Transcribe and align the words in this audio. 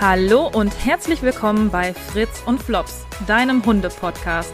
Hallo 0.00 0.50
und 0.52 0.72
herzlich 0.84 1.22
willkommen 1.22 1.70
bei 1.70 1.94
Fritz 1.94 2.42
und 2.46 2.62
Flops, 2.62 3.06
deinem 3.26 3.64
Hunde-Podcast. 3.64 4.52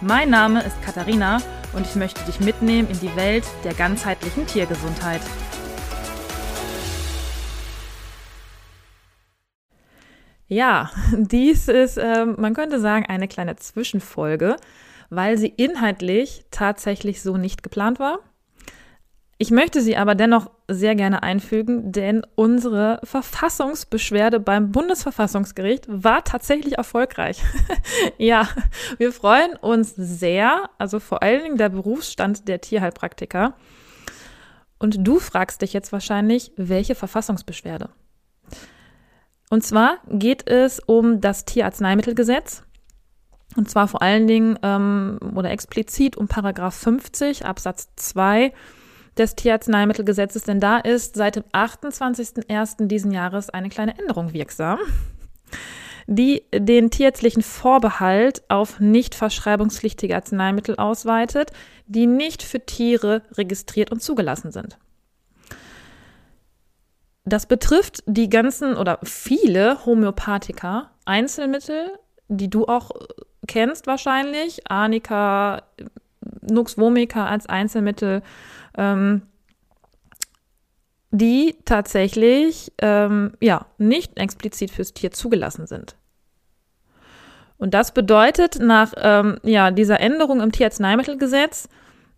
Mein 0.00 0.30
Name 0.30 0.62
ist 0.62 0.80
Katharina 0.82 1.40
und 1.72 1.86
ich 1.86 1.94
möchte 1.94 2.24
dich 2.24 2.40
mitnehmen 2.40 2.88
in 2.90 3.00
die 3.00 3.14
Welt 3.16 3.44
der 3.64 3.74
ganzheitlichen 3.74 4.46
Tiergesundheit. 4.46 5.20
Ja, 10.48 10.90
dies 11.16 11.68
ist, 11.68 11.96
äh, 11.96 12.26
man 12.26 12.54
könnte 12.54 12.78
sagen, 12.80 13.06
eine 13.06 13.28
kleine 13.28 13.56
Zwischenfolge, 13.56 14.56
weil 15.08 15.38
sie 15.38 15.48
inhaltlich 15.48 16.44
tatsächlich 16.50 17.22
so 17.22 17.36
nicht 17.36 17.62
geplant 17.62 17.98
war. 17.98 18.18
Ich 19.38 19.50
möchte 19.50 19.80
sie 19.80 19.96
aber 19.96 20.14
dennoch 20.14 20.50
sehr 20.74 20.94
gerne 20.94 21.22
einfügen, 21.22 21.92
denn 21.92 22.22
unsere 22.34 23.00
Verfassungsbeschwerde 23.04 24.40
beim 24.40 24.72
Bundesverfassungsgericht 24.72 25.84
war 25.88 26.24
tatsächlich 26.24 26.78
erfolgreich. 26.78 27.42
ja, 28.18 28.48
wir 28.98 29.12
freuen 29.12 29.56
uns 29.56 29.94
sehr, 29.96 30.70
also 30.78 31.00
vor 31.00 31.22
allen 31.22 31.42
Dingen 31.42 31.56
der 31.58 31.68
Berufsstand 31.68 32.48
der 32.48 32.60
Tierheilpraktiker. 32.60 33.54
Und 34.78 35.06
du 35.06 35.20
fragst 35.20 35.62
dich 35.62 35.72
jetzt 35.72 35.92
wahrscheinlich, 35.92 36.52
welche 36.56 36.94
Verfassungsbeschwerde? 36.94 37.90
Und 39.48 39.62
zwar 39.62 39.98
geht 40.08 40.48
es 40.48 40.80
um 40.80 41.20
das 41.20 41.44
Tierarzneimittelgesetz. 41.44 42.64
Und 43.54 43.70
zwar 43.70 43.86
vor 43.86 44.02
allen 44.02 44.26
Dingen 44.26 44.58
ähm, 44.62 45.18
oder 45.34 45.50
explizit 45.50 46.16
um 46.16 46.26
Paragraph 46.26 46.74
50 46.74 47.44
Absatz 47.44 47.88
2 47.96 48.52
des 49.18 49.34
Tierarzneimittelgesetzes, 49.36 50.42
denn 50.42 50.60
da 50.60 50.78
ist 50.78 51.16
seit 51.16 51.36
dem 51.36 51.44
28.01. 51.52 52.86
diesen 52.86 53.12
Jahres 53.12 53.50
eine 53.50 53.68
kleine 53.68 53.98
Änderung 53.98 54.32
wirksam, 54.32 54.78
die 56.06 56.44
den 56.54 56.90
tierärztlichen 56.90 57.42
Vorbehalt 57.42 58.42
auf 58.48 58.80
nicht 58.80 59.14
verschreibungspflichtige 59.14 60.14
Arzneimittel 60.14 60.76
ausweitet, 60.76 61.50
die 61.86 62.06
nicht 62.06 62.42
für 62.42 62.64
Tiere 62.64 63.22
registriert 63.32 63.92
und 63.92 64.02
zugelassen 64.02 64.50
sind. 64.50 64.78
Das 67.24 67.46
betrifft 67.46 68.02
die 68.06 68.28
ganzen 68.28 68.76
oder 68.76 68.98
viele 69.04 69.84
Homöopathika, 69.86 70.90
Einzelmittel, 71.04 71.98
die 72.28 72.50
du 72.50 72.66
auch 72.66 72.90
kennst 73.46 73.86
wahrscheinlich, 73.86 74.68
Arnika, 74.68 75.62
Nux 76.40 76.78
vomica 76.78 77.26
als 77.26 77.46
Einzelmittel 77.46 78.22
ähm, 78.76 79.22
die 81.10 81.56
tatsächlich 81.64 82.72
ähm, 82.78 83.32
ja 83.40 83.66
nicht 83.78 84.18
explizit 84.18 84.70
fürs 84.70 84.94
Tier 84.94 85.10
zugelassen 85.10 85.66
sind. 85.66 85.96
Und 87.58 87.74
das 87.74 87.92
bedeutet 87.92 88.58
nach 88.58 88.92
ähm, 88.96 89.38
ja, 89.44 89.70
dieser 89.70 90.00
Änderung 90.00 90.40
im 90.40 90.50
Tierarzneimittelgesetz, 90.50 91.68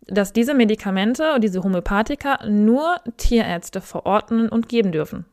dass 0.07 0.33
diese 0.33 0.55
Medikamente 0.55 1.35
und 1.35 1.43
diese 1.43 1.63
Homöopathika 1.63 2.47
nur 2.47 2.97
Tierärzte 3.17 3.81
verordnen 3.81 4.49
und 4.49 4.69
geben 4.69 4.93
dürfen. 4.93 5.27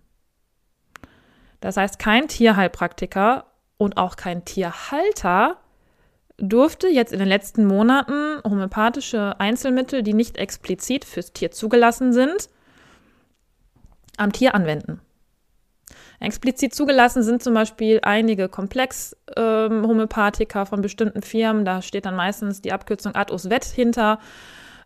Das 1.62 1.78
heißt, 1.78 2.00
kein 2.00 2.28
Tierheilpraktiker 2.28 3.46
und 3.78 3.98
auch 3.98 4.16
kein 4.16 4.44
Tierhalter 4.44 5.58
durfte 6.42 6.88
jetzt 6.88 7.14
in 7.14 7.20
den 7.20 7.28
letzten 7.28 7.66
Monaten 7.66 8.42
homöopathische 8.44 9.40
Einzelmittel, 9.40 10.04
die 10.04 10.14
nicht 10.14 10.38
explizit 10.38 11.06
fürs 11.06 11.34
Tier 11.34 11.52
zugelassen 11.52 12.14
sind, 12.14 12.50
am 14.18 14.32
Tier 14.32 14.56
anwenden. 14.56 15.02
Explizit 16.20 16.76
zugelassen 16.76 17.24
sind 17.24 17.42
zum 17.42 17.54
Beispiel 17.54 18.00
einige 18.04 18.48
Komplex-Homöopathika 18.48 20.62
ähm, 20.62 20.68
von 20.68 20.82
bestimmten 20.82 21.24
Firmen. 21.24 21.66
Da 21.66 21.82
steht 21.82 22.06
dann 22.06 22.16
meistens 22.16 22.62
die 22.62 22.74
Abkürzung 22.74 23.16
Atos-Vet 23.16 23.66
hinter. 23.66 24.20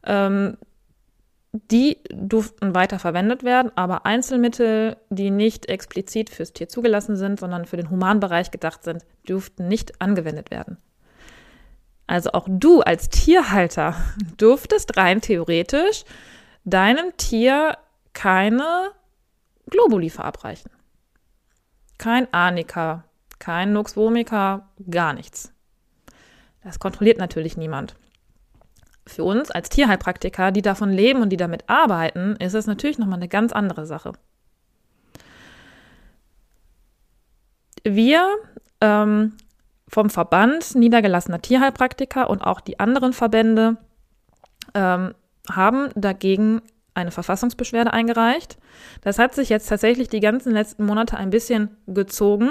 Ähm, 0.06 0.58
die 1.72 2.00
durften 2.10 2.76
weiter 2.76 3.00
verwendet 3.00 3.44
werden, 3.44 3.72
aber 3.76 4.06
Einzelmittel, 4.06 4.98
die 5.10 5.32
nicht 5.32 5.68
explizit 5.68 6.30
fürs 6.30 6.52
Tier 6.52 6.68
zugelassen 6.68 7.16
sind, 7.16 7.40
sondern 7.40 7.66
für 7.66 7.78
den 7.78 7.90
Humanbereich 7.90 8.52
gedacht 8.52 8.84
sind, 8.84 9.06
durften 9.26 9.70
nicht 9.70 10.02
angewendet 10.02 10.52
werden. 10.52 10.78
Also 12.08 12.32
auch 12.34 12.48
du 12.48 12.82
als 12.82 13.10
Tierhalter 13.10 13.96
durftest 14.38 14.98
rein 14.98 15.22
theoretisch 15.22 16.04
deinem 16.64 17.16
Tier 17.18 17.78
keine 18.14 18.92
Globuli 19.70 20.10
verabreichen. 20.10 20.72
Kein 21.98 22.32
Arnika, 22.34 23.06
kein 23.40 23.74
Nux 23.74 23.96
vomica, 23.96 24.70
gar 24.90 25.14
nichts. 25.14 25.52
Das 26.64 26.80
kontrolliert 26.80 27.20
natürlich 27.20 27.58
niemand. 27.58 27.96
Für 29.08 29.24
uns 29.24 29.52
als 29.52 29.70
Tierheilpraktiker, 29.70 30.52
die 30.52 30.64
davon 30.64 30.92
leben 30.92 31.22
und 31.22 31.30
die 31.30 31.38
damit 31.38 31.70
arbeiten, 31.70 32.36
ist 32.38 32.56
es 32.56 32.66
natürlich 32.66 32.98
nochmal 32.98 33.20
eine 33.20 33.28
ganz 33.28 33.54
andere 33.54 33.86
Sache. 33.86 34.14
Wir 37.84 38.36
ähm, 38.82 39.34
vom 39.96 40.10
Verband 40.10 40.76
niedergelassener 40.76 41.42
Tierheilpraktiker 41.42 42.30
und 42.30 42.42
auch 42.42 42.60
die 42.60 42.82
anderen 42.82 43.14
Verbände 43.14 43.78
ähm, 44.74 45.14
haben 45.50 45.90
dagegen 45.96 46.62
eine 46.94 47.12
Verfassungsbeschwerde 47.12 47.94
eingereicht. 47.94 48.58
Das 49.00 49.20
hat 49.20 49.34
sich 49.34 49.48
jetzt 49.48 49.70
tatsächlich 49.70 50.10
die 50.10 50.20
ganzen 50.20 50.52
letzten 50.52 50.86
Monate 50.86 51.16
ein 51.16 51.30
bisschen 51.30 51.78
gezogen. 51.88 52.50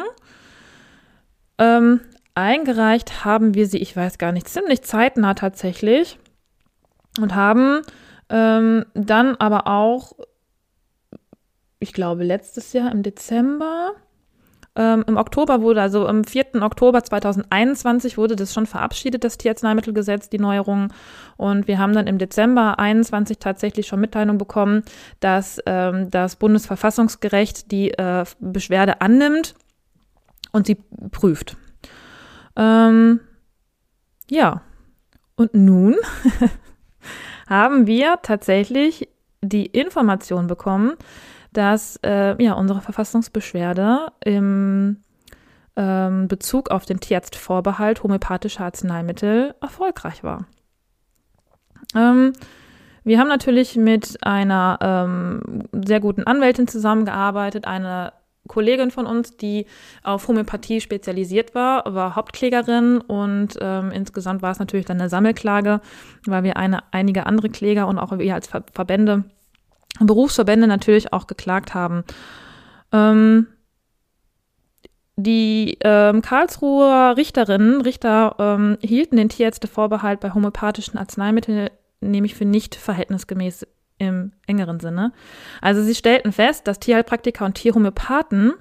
Ähm, 1.59 2.01
eingereicht 2.35 3.27
haben 3.27 3.53
wir 3.53 3.67
sie, 3.67 3.77
ich 3.77 3.95
weiß 3.95 4.17
gar 4.17 4.33
nicht, 4.33 4.49
ziemlich 4.49 4.81
zeitnah 4.81 5.35
tatsächlich 5.35 6.19
und 7.21 7.35
haben 7.35 7.83
ähm, 8.31 8.87
dann 8.95 9.37
aber 9.37 9.67
auch, 9.67 10.13
ich 11.79 11.93
glaube, 11.93 12.25
letztes 12.25 12.73
Jahr 12.73 12.91
im 12.91 13.03
Dezember 13.03 13.97
ähm, 14.77 15.05
Im 15.07 15.17
Oktober 15.17 15.63
wurde, 15.63 15.81
also 15.81 16.09
am 16.09 16.25
4. 16.25 16.61
Oktober 16.61 17.03
2021 17.05 18.19
wurde 18.19 18.35
das 18.35 18.53
schon 18.53 18.67
verabschiedet, 18.67 19.23
das 19.23 19.39
Tierarzneimittelgesetz, 19.39 20.29
die 20.29 20.39
Neuerungen. 20.39 20.93
Und 21.37 21.69
wir 21.69 21.79
haben 21.79 21.93
dann 21.93 22.09
im 22.09 22.19
Dezember 22.19 22.79
21 22.81 23.39
tatsächlich 23.39 23.87
schon 23.87 24.01
Mitteilung 24.01 24.37
bekommen, 24.37 24.83
dass 25.21 25.61
ähm, 25.67 26.11
das 26.11 26.37
Bundesverfassungsgericht 26.37 27.71
die 27.71 27.93
äh, 27.93 28.25
Beschwerde 28.41 29.01
annimmt 29.01 29.55
und 30.51 30.67
sie 30.67 30.77
prüft. 31.13 31.57
Ähm, 32.57 33.21
ja, 34.29 34.63
und 35.37 35.55
nun 35.55 35.95
haben 37.49 37.87
wir 37.87 38.19
tatsächlich 38.23 39.09
die 39.41 39.67
Information 39.67 40.49
bekommen, 40.49 40.95
dass 41.55 41.99
äh, 42.05 42.43
ja, 42.43 42.53
unsere 42.53 42.81
Verfassungsbeschwerde 42.81 44.13
im 44.25 44.99
ähm, 45.77 46.29
Bezug 46.29 46.71
auf 46.71 46.85
den 46.85 47.01
Tierarztvorbehalt 47.01 48.03
homöopathischer 48.03 48.65
Arzneimittel 48.65 49.55
erfolgreich 49.61 50.23
war. 50.23 50.47
Ähm, 51.95 52.33
wir 53.05 53.19
haben 53.19 53.29
natürlich 53.29 53.77
mit 53.77 54.19
einer 54.23 54.79
ähm, 54.81 55.65
sehr 55.73 56.01
guten 56.01 56.25
Anwältin 56.25 56.69
zusammengearbeitet, 56.69 57.67
eine 57.67 58.13
Kollegin 58.47 58.91
von 58.91 59.07
uns, 59.07 59.37
die 59.37 59.67
auf 60.03 60.29
Homöopathie 60.29 60.81
spezialisiert 60.81 61.55
war, 61.55 61.95
war 61.95 62.15
Hauptklägerin 62.15 62.99
und 62.99 63.57
ähm, 63.61 63.91
insgesamt 63.91 64.43
war 64.43 64.51
es 64.51 64.59
natürlich 64.59 64.85
dann 64.87 65.01
eine 65.01 65.09
Sammelklage, 65.09 65.81
weil 66.27 66.45
wir 66.45 66.57
eine, 66.57 66.83
einige 66.93 67.27
andere 67.27 67.49
Kläger 67.49 67.87
und 67.89 67.99
auch 67.99 68.19
wir 68.19 68.35
als 68.35 68.49
Ver 68.49 68.65
Verbände 68.73 69.25
Berufsverbände 70.01 70.67
natürlich 70.67 71.13
auch 71.13 71.27
geklagt 71.27 71.75
haben. 71.75 72.05
Ähm, 72.93 73.47
die 75.17 75.79
ähm, 75.83 76.23
Karlsruher 76.23 77.17
Richterinnen, 77.17 77.81
Richter 77.81 78.35
ähm, 78.39 78.79
hielten 78.81 79.17
den 79.17 79.29
Tierärztevorbehalt 79.29 80.21
bei 80.21 80.35
homöopathischen 80.35 80.99
Arzneimitteln 80.99 81.69
nämlich 82.01 82.35
für 82.35 82.45
nicht 82.45 82.75
verhältnisgemäß 82.75 83.67
im 83.99 84.33
engeren 84.47 84.81
Sinne. 84.81 85.13
Also 85.61 85.83
sie 85.83 85.95
stellten 85.95 86.33
fest, 86.33 86.67
dass 86.67 86.81
Tierheilpraktiker 86.81 87.45
und 87.45 87.55
Tierhomöopathen 87.55 88.55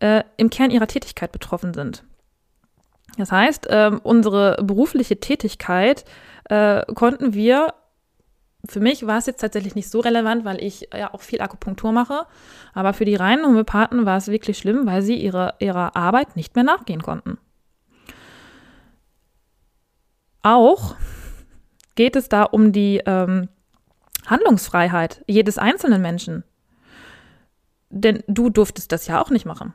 äh, 0.00 0.22
im 0.36 0.50
Kern 0.50 0.70
ihrer 0.70 0.86
Tätigkeit 0.86 1.32
betroffen 1.32 1.74
sind. 1.74 2.04
Das 3.18 3.30
heißt, 3.30 3.66
äh, 3.68 3.92
unsere 4.02 4.62
berufliche 4.62 5.20
Tätigkeit 5.20 6.04
äh, 6.48 6.82
konnten 6.94 7.34
wir 7.34 7.74
für 8.68 8.80
mich 8.80 9.06
war 9.06 9.18
es 9.18 9.26
jetzt 9.26 9.40
tatsächlich 9.40 9.74
nicht 9.74 9.90
so 9.90 10.00
relevant, 10.00 10.44
weil 10.44 10.62
ich 10.62 10.88
ja 10.96 11.12
auch 11.12 11.20
viel 11.20 11.40
Akupunktur 11.40 11.92
mache. 11.92 12.26
Aber 12.72 12.92
für 12.92 13.04
die 13.04 13.14
reinen 13.14 13.44
Homöopathen 13.44 14.06
war 14.06 14.16
es 14.16 14.28
wirklich 14.28 14.58
schlimm, 14.58 14.86
weil 14.86 15.02
sie 15.02 15.16
ihre, 15.16 15.54
ihrer 15.58 15.96
Arbeit 15.96 16.36
nicht 16.36 16.54
mehr 16.54 16.64
nachgehen 16.64 17.02
konnten. 17.02 17.38
Auch 20.42 20.96
geht 21.94 22.16
es 22.16 22.28
da 22.28 22.42
um 22.44 22.72
die 22.72 23.02
ähm, 23.06 23.48
Handlungsfreiheit 24.26 25.24
jedes 25.26 25.58
einzelnen 25.58 26.02
Menschen. 26.02 26.44
Denn 27.90 28.22
du 28.26 28.50
durftest 28.50 28.92
das 28.92 29.06
ja 29.06 29.22
auch 29.22 29.30
nicht 29.30 29.46
machen. 29.46 29.74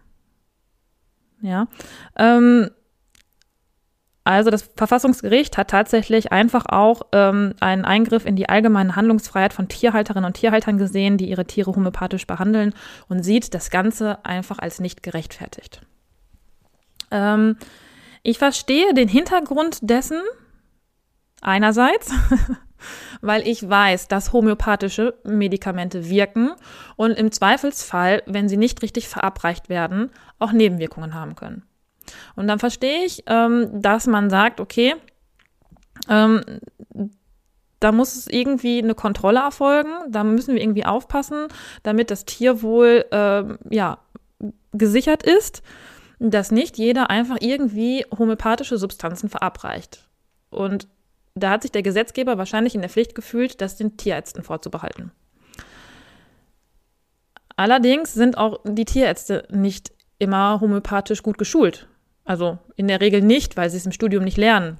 Ja. 1.41 1.67
Ähm, 2.17 2.69
also 4.29 4.51
das 4.51 4.69
Verfassungsgericht 4.75 5.57
hat 5.57 5.71
tatsächlich 5.71 6.31
einfach 6.31 6.67
auch 6.67 7.01
ähm, 7.13 7.55
einen 7.61 7.83
Eingriff 7.83 8.27
in 8.27 8.35
die 8.35 8.47
allgemeine 8.47 8.95
Handlungsfreiheit 8.95 9.53
von 9.53 9.67
Tierhalterinnen 9.67 10.25
und 10.25 10.35
Tierhaltern 10.35 10.77
gesehen, 10.77 11.17
die 11.17 11.31
ihre 11.31 11.45
Tiere 11.45 11.75
homöopathisch 11.75 12.27
behandeln 12.27 12.75
und 13.07 13.23
sieht 13.23 13.55
das 13.55 13.71
Ganze 13.71 14.23
einfach 14.23 14.59
als 14.59 14.79
nicht 14.79 15.01
gerechtfertigt. 15.01 15.81
Ähm, 17.09 17.57
ich 18.21 18.37
verstehe 18.37 18.93
den 18.93 19.07
Hintergrund 19.07 19.79
dessen 19.81 20.21
einerseits, 21.41 22.13
weil 23.21 23.47
ich 23.47 23.67
weiß, 23.67 24.09
dass 24.09 24.31
homöopathische 24.31 25.15
Medikamente 25.23 26.07
wirken 26.07 26.51
und 26.97 27.13
im 27.13 27.31
Zweifelsfall, 27.31 28.21
wenn 28.27 28.47
sie 28.47 28.57
nicht 28.57 28.83
richtig 28.83 29.07
verabreicht 29.07 29.69
werden, 29.69 30.11
auch 30.37 30.51
Nebenwirkungen 30.51 31.15
haben 31.15 31.33
können. 31.33 31.63
Und 32.35 32.47
dann 32.47 32.59
verstehe 32.59 33.05
ich, 33.05 33.23
ähm, 33.27 33.81
dass 33.81 34.07
man 34.07 34.29
sagt, 34.29 34.59
okay, 34.59 34.95
ähm, 36.07 36.41
da 37.79 37.91
muss 37.91 38.27
irgendwie 38.27 38.79
eine 38.79 38.95
Kontrolle 38.95 39.39
erfolgen, 39.39 39.91
da 40.09 40.23
müssen 40.23 40.55
wir 40.55 40.61
irgendwie 40.61 40.85
aufpassen, 40.85 41.47
damit 41.83 42.11
das 42.11 42.25
Tierwohl 42.25 43.05
ähm, 43.11 43.57
ja, 43.69 43.99
gesichert 44.73 45.23
ist, 45.23 45.61
dass 46.19 46.51
nicht 46.51 46.77
jeder 46.77 47.09
einfach 47.09 47.37
irgendwie 47.39 48.05
homöopathische 48.17 48.77
Substanzen 48.77 49.29
verabreicht. 49.29 50.09
Und 50.49 50.87
da 51.35 51.51
hat 51.51 51.61
sich 51.61 51.71
der 51.71 51.83
Gesetzgeber 51.83 52.37
wahrscheinlich 52.37 52.75
in 52.75 52.81
der 52.81 52.89
Pflicht 52.89 53.15
gefühlt, 53.15 53.61
das 53.61 53.77
den 53.77 53.95
Tierärzten 53.95 54.43
vorzubehalten. 54.43 55.11
Allerdings 57.55 58.13
sind 58.13 58.37
auch 58.37 58.59
die 58.65 58.85
Tierärzte 58.85 59.47
nicht 59.49 59.91
immer 60.17 60.59
homöopathisch 60.59 61.23
gut 61.23 61.37
geschult. 61.37 61.87
Also 62.29 62.59
in 62.75 62.87
der 62.87 63.01
Regel 63.01 63.23
nicht, 63.23 63.57
weil 63.57 63.71
sie 63.71 63.77
es 63.77 63.87
im 63.87 63.91
Studium 63.91 64.23
nicht 64.23 64.37
lernen. 64.37 64.77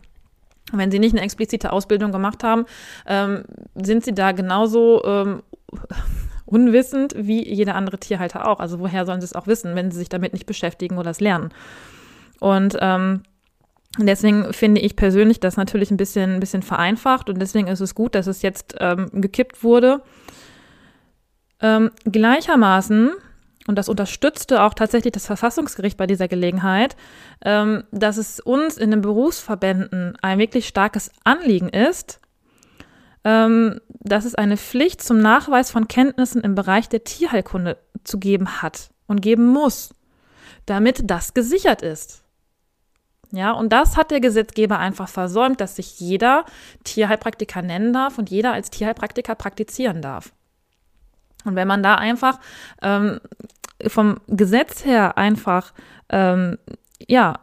Wenn 0.72 0.92
sie 0.92 1.00
nicht 1.00 1.16
eine 1.16 1.24
explizite 1.24 1.74
Ausbildung 1.74 2.12
gemacht 2.12 2.44
haben, 2.44 2.68
ähm, 3.07 3.44
sind 3.74 4.06
sie 4.06 4.13
da 4.13 4.34
genauso 4.34 5.04
ähm, 5.04 5.42
unwissend 6.46 7.16
wie 7.18 7.44
jeder 7.51 7.74
andere 7.74 7.98
Tierhalter 7.98 8.48
auch. 8.48 8.60
Also 8.60 8.78
woher 8.78 9.04
sollen 9.07 9.19
sie 9.19 9.25
es 9.25 9.34
auch 9.34 9.48
wissen, 9.48 9.74
wenn 9.74 9.90
sie 9.90 9.98
sich 9.98 10.10
damit 10.10 10.31
nicht 10.34 10.46
beschäftigen 10.46 11.00
oder 11.00 11.10
es 11.10 11.22
lernen? 11.22 11.50
Und 12.40 12.78
ähm, 12.81 13.24
deswegen 13.98 14.54
finde 14.54 14.81
ich 14.81 14.96
persönlich 14.96 15.40
das 15.40 15.57
natürlich 15.57 15.90
ein 15.90 15.98
bisschen, 15.98 16.36
ein 16.36 16.40
bisschen 16.40 16.62
vereinfacht 16.62 17.31
und 17.31 17.40
deswegen 17.40 17.68
ist 17.68 17.80
es 17.80 17.96
gut, 17.96 18.13
dass 18.13 18.28
es 18.28 18.44
jetzt 18.44 18.75
ähm, 18.80 19.10
gekippt 19.12 19.63
wurde. 19.63 20.04
Ähm, 21.62 21.90
gleichermaßen 22.06 23.10
und 23.69 23.75
das 23.75 23.88
unterstützte 23.88 24.63
auch 24.63 24.74
tatsächlich 24.74 25.12
das 25.12 25.27
Verfassungsgericht 25.27 25.95
bei 25.95 26.07
dieser 26.07 26.27
Gelegenheit, 26.27 26.95
ähm, 27.45 27.83
dass 27.92 28.18
es 28.18 28.39
uns 28.39 28.77
in 28.77 28.89
den 28.89 29.01
Berufsverbänden 29.01 30.18
ein 30.24 30.39
wirklich 30.39 30.68
starkes 30.68 31.12
Anliegen 31.24 31.69
ist, 31.69 32.19
ähm, 33.24 33.80
dass 34.00 34.25
es 34.25 34.33
eine 34.33 34.57
Pflicht 34.57 35.04
zum 35.04 35.19
Nachweis 35.19 35.69
von 35.69 35.88
Kenntnissen 35.88 36.42
im 36.42 36.56
Bereich 36.56 36.89
der 36.89 37.04
Tierheilkunde 37.04 37.77
zu 38.04 38.18
geben 38.18 38.63
hat 38.63 38.89
und 39.06 39.21
geben 39.21 39.45
muss, 39.45 39.94
damit 40.65 41.01
das 41.04 41.36
gesichert 41.36 41.83
ist. 41.83 42.24
Ja, 43.31 43.51
und 43.51 43.72
das 43.72 43.98
hat 43.98 44.10
der 44.10 44.19
Gesetzgeber 44.19 44.80
einfach 44.80 45.10
versäumt, 45.10 45.62
dass 45.62 45.75
sich 45.75 46.00
jeder 46.00 46.45
Tierheilpraktiker 46.86 47.62
nennen 47.62 47.94
darf 47.94 48.18
und 48.18 48.31
jeder 48.31 48.51
als 48.51 48.72
Tierheilpraktiker 48.72 49.36
praktizieren 49.36 50.01
darf. 50.01 50.33
Und 51.45 51.56
wenn 51.56 51.68
man 51.68 51.83
da 51.83 51.95
einfach 51.95 52.39
ähm, 52.81 53.19
vom 53.88 54.20
Gesetz 54.28 54.86
her 54.86 55.18
einfach, 55.18 55.74
ähm, 56.10 56.58
ja, 57.08 57.40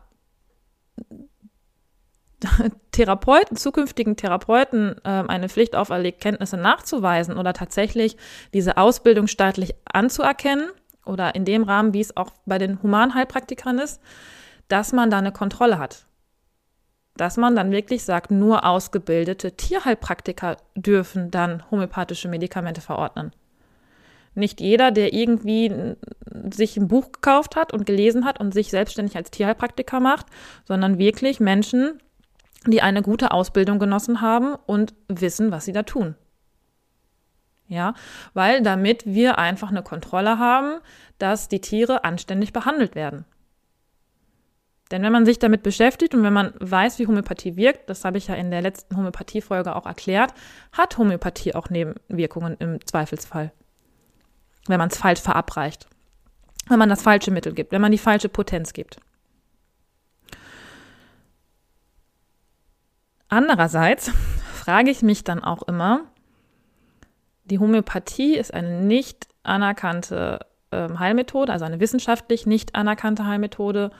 Therapeuten, 2.92 3.56
zukünftigen 3.56 4.16
Therapeuten 4.16 4.96
äh, 5.04 5.24
eine 5.26 5.48
Pflicht 5.48 5.74
auferlegt, 5.74 6.20
Kenntnisse 6.20 6.56
nachzuweisen 6.56 7.36
oder 7.38 7.52
tatsächlich 7.52 8.16
diese 8.52 8.76
Ausbildung 8.76 9.26
staatlich 9.26 9.74
anzuerkennen 9.84 10.70
oder 11.04 11.34
in 11.34 11.44
dem 11.44 11.62
Rahmen, 11.62 11.94
wie 11.94 12.00
es 12.00 12.16
auch 12.16 12.30
bei 12.44 12.58
den 12.58 12.82
Humanheilpraktikern 12.82 13.78
ist, 13.78 14.00
dass 14.68 14.92
man 14.92 15.10
da 15.10 15.18
eine 15.18 15.32
Kontrolle 15.32 15.78
hat. 15.78 16.06
Dass 17.16 17.36
man 17.36 17.56
dann 17.56 17.70
wirklich 17.70 18.04
sagt, 18.04 18.30
nur 18.30 18.66
ausgebildete 18.66 19.52
Tierheilpraktiker 19.52 20.58
dürfen 20.74 21.30
dann 21.30 21.62
homöopathische 21.70 22.28
Medikamente 22.28 22.82
verordnen. 22.82 23.32
Nicht 24.36 24.60
jeder, 24.60 24.90
der 24.90 25.14
irgendwie 25.14 25.96
sich 26.50 26.76
ein 26.76 26.88
Buch 26.88 27.10
gekauft 27.10 27.56
hat 27.56 27.72
und 27.72 27.86
gelesen 27.86 28.26
hat 28.26 28.38
und 28.38 28.52
sich 28.52 28.70
selbstständig 28.70 29.16
als 29.16 29.30
Tierheilpraktiker 29.30 29.98
macht, 29.98 30.26
sondern 30.64 30.98
wirklich 30.98 31.40
Menschen, 31.40 32.00
die 32.66 32.82
eine 32.82 33.00
gute 33.00 33.30
Ausbildung 33.30 33.78
genossen 33.78 34.20
haben 34.20 34.54
und 34.66 34.94
wissen, 35.08 35.50
was 35.52 35.64
sie 35.64 35.72
da 35.72 35.84
tun. 35.84 36.16
Ja, 37.66 37.94
weil 38.34 38.62
damit 38.62 39.06
wir 39.06 39.38
einfach 39.38 39.70
eine 39.70 39.82
Kontrolle 39.82 40.38
haben, 40.38 40.80
dass 41.18 41.48
die 41.48 41.62
Tiere 41.62 42.04
anständig 42.04 42.52
behandelt 42.52 42.94
werden. 42.94 43.24
Denn 44.90 45.02
wenn 45.02 45.12
man 45.12 45.24
sich 45.24 45.38
damit 45.38 45.62
beschäftigt 45.62 46.14
und 46.14 46.22
wenn 46.22 46.32
man 46.34 46.52
weiß, 46.60 46.98
wie 46.98 47.06
Homöopathie 47.06 47.56
wirkt, 47.56 47.88
das 47.88 48.04
habe 48.04 48.18
ich 48.18 48.28
ja 48.28 48.34
in 48.34 48.50
der 48.50 48.62
letzten 48.62 48.96
Homöopathie-Folge 48.96 49.74
auch 49.74 49.86
erklärt, 49.86 50.34
hat 50.72 50.98
Homöopathie 50.98 51.54
auch 51.54 51.70
Nebenwirkungen 51.70 52.56
im 52.58 52.84
Zweifelsfall 52.86 53.50
wenn 54.68 54.78
man 54.78 54.88
es 54.88 54.98
falsch 54.98 55.20
verabreicht, 55.20 55.86
wenn 56.68 56.78
man 56.78 56.88
das 56.88 57.02
falsche 57.02 57.30
Mittel 57.30 57.52
gibt, 57.52 57.72
wenn 57.72 57.80
man 57.80 57.92
die 57.92 57.98
falsche 57.98 58.28
Potenz 58.28 58.72
gibt. 58.72 58.98
Andererseits 63.28 64.10
frage 64.54 64.90
ich 64.90 65.02
mich 65.02 65.24
dann 65.24 65.42
auch 65.42 65.62
immer, 65.62 66.04
die 67.44 67.58
Homöopathie 67.58 68.36
ist 68.36 68.52
eine 68.52 68.82
nicht 68.82 69.28
anerkannte 69.42 70.40
äh, 70.70 70.88
Heilmethode, 70.98 71.52
also 71.52 71.64
eine 71.64 71.80
wissenschaftlich 71.80 72.46
nicht 72.46 72.74
anerkannte 72.74 73.26
Heilmethode. 73.26 73.90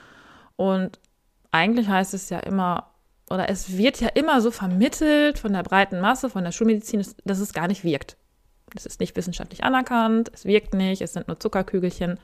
Und 0.57 0.99
eigentlich 1.53 1.89
heißt 1.89 2.15
es 2.15 2.29
ja 2.31 2.41
immer, 2.41 2.91
oder 3.31 3.49
es 3.49 3.77
wird 3.77 4.01
ja 4.01 4.09
immer 4.09 4.41
so 4.41 4.51
vermittelt 4.51 5.39
von 5.39 5.53
der 5.53 5.63
breiten 5.63 6.01
Masse, 6.01 6.31
von 6.31 6.45
der 6.45 6.53
Schulmedizin, 6.53 7.05
dass 7.25 7.39
es 7.39 7.53
gar 7.53 7.69
nicht 7.69 7.85
wirkt. 7.85 8.17
Es 8.77 8.87
ist 8.87 9.01
nicht 9.01 9.17
wissenschaftlich 9.17 9.65
anerkannt, 9.65 10.31
es 10.33 10.45
wirkt 10.45 10.75
nicht, 10.75 11.03
es 11.03 11.13
sind 11.13 11.29
nur 11.29 11.41
Zuckerkügelchen. 11.41 12.19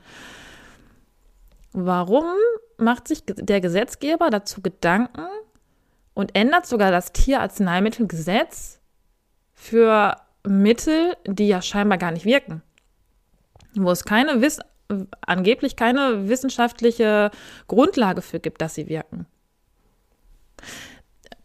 Warum 1.71 2.25
macht 2.77 3.07
sich 3.07 3.23
der 3.25 3.61
Gesetzgeber 3.61 4.29
dazu 4.29 4.61
Gedanken 4.61 5.27
und 6.13 6.35
ändert 6.35 6.65
sogar 6.65 6.91
das 6.91 7.13
Tierarzneimittelgesetz 7.13 8.79
für 9.53 10.15
Mittel, 10.45 11.15
die 11.25 11.47
ja 11.47 11.61
scheinbar 11.61 11.97
gar 11.97 12.11
nicht 12.11 12.25
wirken? 12.25 12.61
Wo 13.75 13.89
es 13.89 14.03
keine 14.03 14.41
Wiss 14.41 14.59
angeblich 15.21 15.75
keine 15.75 16.27
wissenschaftliche 16.29 17.31
Grundlage 17.67 18.21
für 18.21 18.39
gibt, 18.39 18.61
dass 18.61 18.75
sie 18.75 18.87
wirken. 18.87 19.25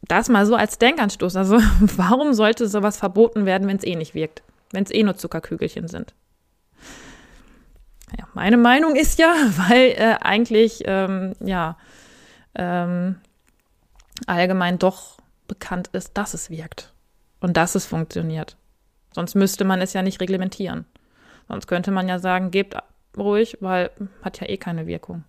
Das 0.03 0.29
mal 0.29 0.47
so 0.47 0.55
als 0.55 0.79
Denkanstoß. 0.79 1.37
Also 1.37 1.57
warum 1.81 2.33
sollte 2.33 2.69
sowas 2.69 2.97
verboten 2.99 3.47
werden, 3.47 3.69
wenn 3.69 3.77
es 3.77 3.85
eh 3.85 3.97
nicht 3.97 4.15
wirkt? 4.15 4.43
Wenn 4.73 4.85
es 4.85 4.91
eh 4.91 5.03
nur 5.03 5.17
Zuckerkügelchen 5.17 5.89
sind. 5.89 6.15
Ja, 8.17 8.27
meine 8.35 8.57
Meinung 8.57 8.97
ist 8.97 9.19
ja, 9.19 9.35
weil 9.69 9.91
äh, 9.97 10.17
eigentlich 10.21 10.83
ähm, 10.87 11.35
ja 11.41 11.77
ähm, 12.55 13.17
allgemein 14.27 14.79
doch 14.79 15.19
bekannt 15.47 15.89
ist, 15.93 16.17
dass 16.17 16.35
es 16.35 16.51
wirkt 16.51 16.93
und 17.41 17.57
dass 17.57 17.75
es 17.75 17.87
funktioniert. 17.87 18.57
Sonst 19.15 19.35
müsste 19.35 19.65
man 19.65 19.81
es 19.81 19.93
ja 19.93 20.03
nicht 20.03 20.21
reglementieren. 20.21 20.85
Sonst 21.49 21.67
könnte 21.67 21.91
man 21.91 22.09
ja 22.09 22.19
sagen, 22.19 22.51
gebt 22.51 22.77
ruhig, 23.17 23.57
weil 23.61 23.91
hat 24.23 24.41
ja 24.41 24.49
eh 24.49 24.59
keine 24.59 24.87
Wirkung. 24.87 25.25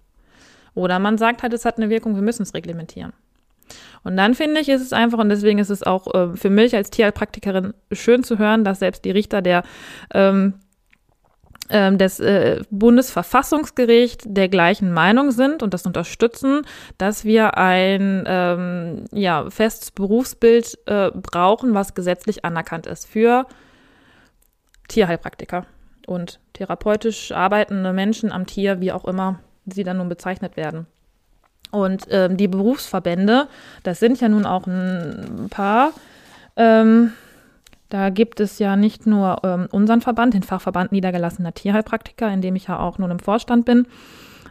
Oder 0.75 0.99
man 0.99 1.17
sagt 1.17 1.43
halt, 1.43 1.53
es 1.53 1.65
hat 1.65 1.77
eine 1.77 1.89
Wirkung, 1.89 2.15
wir 2.15 2.21
müssen 2.21 2.43
es 2.43 2.53
reglementieren. 2.53 3.13
Und 4.03 4.17
dann 4.17 4.33
finde 4.33 4.61
ich, 4.61 4.69
ist 4.69 4.81
es 4.81 4.93
einfach, 4.93 5.19
und 5.19 5.29
deswegen 5.29 5.59
ist 5.59 5.69
es 5.69 5.83
auch 5.83 6.13
äh, 6.13 6.35
für 6.35 6.49
mich 6.49 6.75
als 6.75 6.89
Tierheilpraktikerin 6.89 7.73
schön 7.91 8.23
zu 8.23 8.37
hören, 8.37 8.63
dass 8.63 8.79
selbst 8.79 9.05
die 9.05 9.11
Richter 9.11 9.41
der 9.41 9.63
ähm, 10.13 10.55
ähm, 11.69 11.97
des 11.99 12.19
äh, 12.19 12.63
Bundesverfassungsgericht 12.71 14.23
der 14.25 14.49
gleichen 14.49 14.91
Meinung 14.91 15.31
sind 15.31 15.61
und 15.61 15.73
das 15.73 15.85
unterstützen, 15.85 16.63
dass 16.97 17.25
wir 17.25 17.57
ein 17.57 18.23
ähm, 18.25 19.05
ja, 19.11 19.49
festes 19.49 19.91
Berufsbild 19.91 20.79
äh, 20.87 21.11
brauchen, 21.11 21.75
was 21.75 21.93
gesetzlich 21.93 22.43
anerkannt 22.43 22.87
ist 22.87 23.07
für 23.07 23.45
Tierheilpraktiker 24.87 25.67
und 26.07 26.39
therapeutisch 26.53 27.31
arbeitende 27.31 27.93
Menschen 27.93 28.31
am 28.31 28.47
Tier, 28.47 28.81
wie 28.81 28.91
auch 28.91 29.05
immer 29.05 29.39
sie 29.67 29.83
dann 29.83 29.97
nun 29.97 30.09
bezeichnet 30.09 30.57
werden. 30.57 30.87
Und 31.71 32.07
ähm, 32.09 32.37
die 32.37 32.47
Berufsverbände, 32.47 33.47
das 33.83 33.99
sind 33.99 34.19
ja 34.21 34.29
nun 34.29 34.45
auch 34.45 34.65
ein 34.65 35.47
paar. 35.49 35.91
Ähm, 36.55 37.13
da 37.89 38.09
gibt 38.09 38.39
es 38.39 38.59
ja 38.59 38.75
nicht 38.75 39.07
nur 39.07 39.39
ähm, 39.43 39.67
unseren 39.71 40.01
Verband, 40.01 40.33
den 40.33 40.43
Fachverband 40.43 40.91
niedergelassener 40.91 41.53
Tierheilpraktiker, 41.53 42.31
in 42.31 42.41
dem 42.41 42.55
ich 42.55 42.67
ja 42.67 42.79
auch 42.79 42.97
nun 42.97 43.11
im 43.11 43.19
Vorstand 43.19 43.65
bin. 43.65 43.87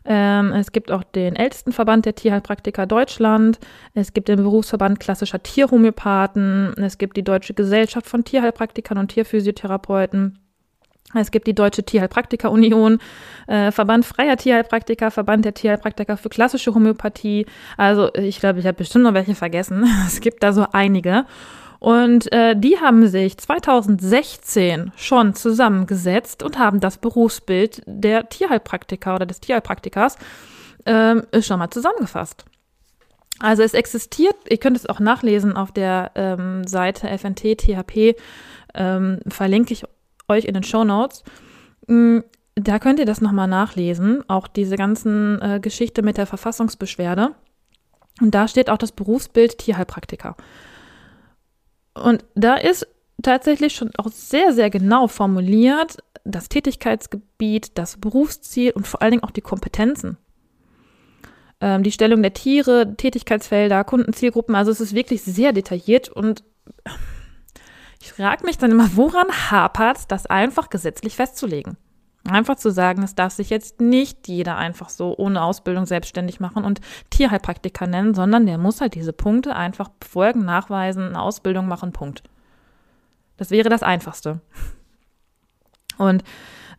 Ähm, 0.05 0.53
es 0.53 0.73
gibt 0.73 0.91
auch 0.91 1.03
den 1.03 1.37
ältesten 1.37 1.73
Verband 1.73 2.07
der 2.07 2.15
Tierheilpraktiker 2.15 2.87
Deutschland. 2.87 3.59
Es 3.95 4.13
gibt 4.13 4.29
den 4.29 4.43
Berufsverband 4.43 5.01
klassischer 5.01 5.43
Tierhomöopathen. 5.43 6.75
Es 6.79 6.99
gibt 6.99 7.17
die 7.17 7.25
Deutsche 7.25 7.55
Gesellschaft 7.55 8.07
von 8.07 8.25
Tierheilpraktikern 8.25 8.99
und 8.99 9.09
Tierphysiotherapeuten. 9.09 10.39
Es 11.15 11.31
gibt 11.31 11.47
die 11.47 11.55
Deutsche 11.55 11.83
Tierheilpraktiker 11.83 12.51
Union, 12.51 12.99
äh, 13.47 13.71
Verband 13.71 14.05
freier 14.05 14.37
Tierheilpraktiker, 14.37 15.11
Verband 15.11 15.45
der 15.45 15.55
Tierheilpraktiker 15.55 16.17
für 16.19 16.29
klassische 16.29 16.75
Homöopathie. 16.75 17.47
Also 17.79 18.13
ich 18.15 18.41
glaube, 18.41 18.61
ich 18.61 18.67
habe 18.67 18.77
bestimmt 18.77 19.05
noch 19.05 19.15
welche 19.15 19.35
vergessen. 19.35 19.87
Es 20.07 20.21
gibt 20.21 20.43
da 20.43 20.53
so 20.53 20.67
einige. 20.73 21.25
Und 21.79 22.31
äh, 22.33 22.57
die 22.57 22.79
haben 22.79 23.07
sich 23.07 23.39
2016 23.39 24.93
schon 24.97 25.35
zusammengesetzt 25.35 26.43
und 26.43 26.59
haben 26.59 26.81
das 26.81 26.99
Berufsbild 26.99 27.83
der 27.87 28.29
Tierheilpraktiker 28.29 29.15
oder 29.15 29.27
des 29.27 29.41
Tierheilpraktikers 29.41 30.17
ähm, 30.87 31.23
schon 31.41 31.59
mal 31.61 31.71
zusammengefasst. 31.71 32.45
Also 33.39 33.63
es 33.63 33.75
existiert, 33.75 34.35
ihr 34.49 34.59
könnt 34.59 34.77
es 34.77 34.87
auch 34.87 34.99
nachlesen 34.99 35.57
auf 35.57 35.71
der 35.71 36.11
ähm, 36.17 36.67
Seite 36.67 37.07
FNT 37.17 37.57
THP, 37.59 38.17
ähm, 38.75 39.21
verlinke 39.29 39.73
ich 39.73 39.85
euch 40.29 40.45
in 40.45 40.55
den 40.55 40.63
Show 40.63 40.85
Notes. 40.85 41.25
Mm, 41.87 42.21
da 42.55 42.79
könnt 42.79 42.99
ihr 42.99 43.07
das 43.07 43.21
nochmal 43.21 43.49
nachlesen, 43.49 44.23
auch 44.29 44.49
diese 44.49 44.77
ganzen 44.77 45.41
äh, 45.41 45.61
Geschichte 45.61 46.03
mit 46.03 46.17
der 46.17 46.27
Verfassungsbeschwerde. 46.27 47.35
Und 48.21 48.35
da 48.35 48.49
steht 48.49 48.69
auch 48.69 48.79
das 48.79 48.93
Berufsbild 48.93 49.59
Tierheilpraktiker. 49.59 50.37
Und 51.95 52.25
da 52.35 52.55
ist 52.55 52.87
tatsächlich 53.23 53.75
schon 53.75 53.91
auch 53.97 54.09
sehr, 54.09 54.53
sehr 54.53 54.71
genau 54.71 55.09
formuliert 55.09 55.99
das 56.25 56.49
Tätigkeitsgebiet, 56.49 57.79
das 57.79 57.97
Berufsziel 57.97 58.73
und 58.73 58.87
vor 58.87 59.03
allen 59.03 59.13
Dingen 59.13 59.25
auch 59.25 59.31
die 59.31 59.41
Kompetenzen. 59.41 60.19
Ähm, 61.61 61.83
die 61.83 61.93
Stellung 61.93 62.23
der 62.23 62.35
Tiere, 62.35 62.95
Tätigkeitsfelder, 62.97 63.83
Kundenzielgruppen, 63.85 64.55
also 64.55 64.71
es 64.71 64.81
ist 64.81 64.95
wirklich 64.95 65.23
sehr 65.23 65.53
detailliert 65.53 66.09
und 66.09 66.45
ich 68.09 68.15
frage 68.15 68.47
mich 68.47 68.57
dann 68.57 68.71
immer, 68.71 68.89
woran 68.97 69.29
hapert 69.51 69.99
es, 69.99 70.07
das 70.07 70.25
einfach 70.25 70.71
gesetzlich 70.71 71.15
festzulegen? 71.15 71.77
Einfach 72.27 72.57
zu 72.57 72.71
sagen, 72.71 73.03
es 73.03 73.15
darf 73.15 73.35
sich 73.35 73.51
jetzt 73.51 73.83
nicht 73.83 74.29
jeder 74.29 74.57
einfach 74.57 74.89
so 74.89 75.15
ohne 75.19 75.43
Ausbildung 75.43 75.85
selbstständig 75.85 76.41
machen 76.41 76.65
und 76.65 76.81
Tierheilpraktiker 77.11 77.87
nennen, 77.87 78.15
sondern 78.15 78.47
der 78.47 78.57
muss 78.57 78.81
halt 78.81 78.95
diese 78.95 79.13
Punkte 79.13 79.55
einfach 79.55 79.91
befolgen, 79.91 80.47
nachweisen, 80.47 81.09
eine 81.09 81.21
Ausbildung 81.21 81.69
machen, 81.69 81.93
Punkt. 81.93 82.23
Das 83.37 83.51
wäre 83.51 83.69
das 83.69 83.83
Einfachste. 83.83 84.41
Und 85.99 86.25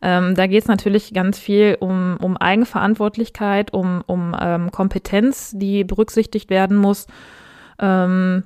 ähm, 0.02 0.34
da 0.34 0.48
geht 0.48 0.62
es 0.62 0.68
natürlich 0.68 1.14
ganz 1.14 1.38
viel 1.38 1.76
um, 1.78 2.16
um 2.20 2.36
Eigenverantwortlichkeit, 2.36 3.72
um, 3.72 4.02
um 4.06 4.34
ähm, 4.38 4.72
Kompetenz, 4.72 5.52
die 5.54 5.84
berücksichtigt 5.84 6.50
werden 6.50 6.76
muss. 6.76 7.06
Ähm, 7.78 8.44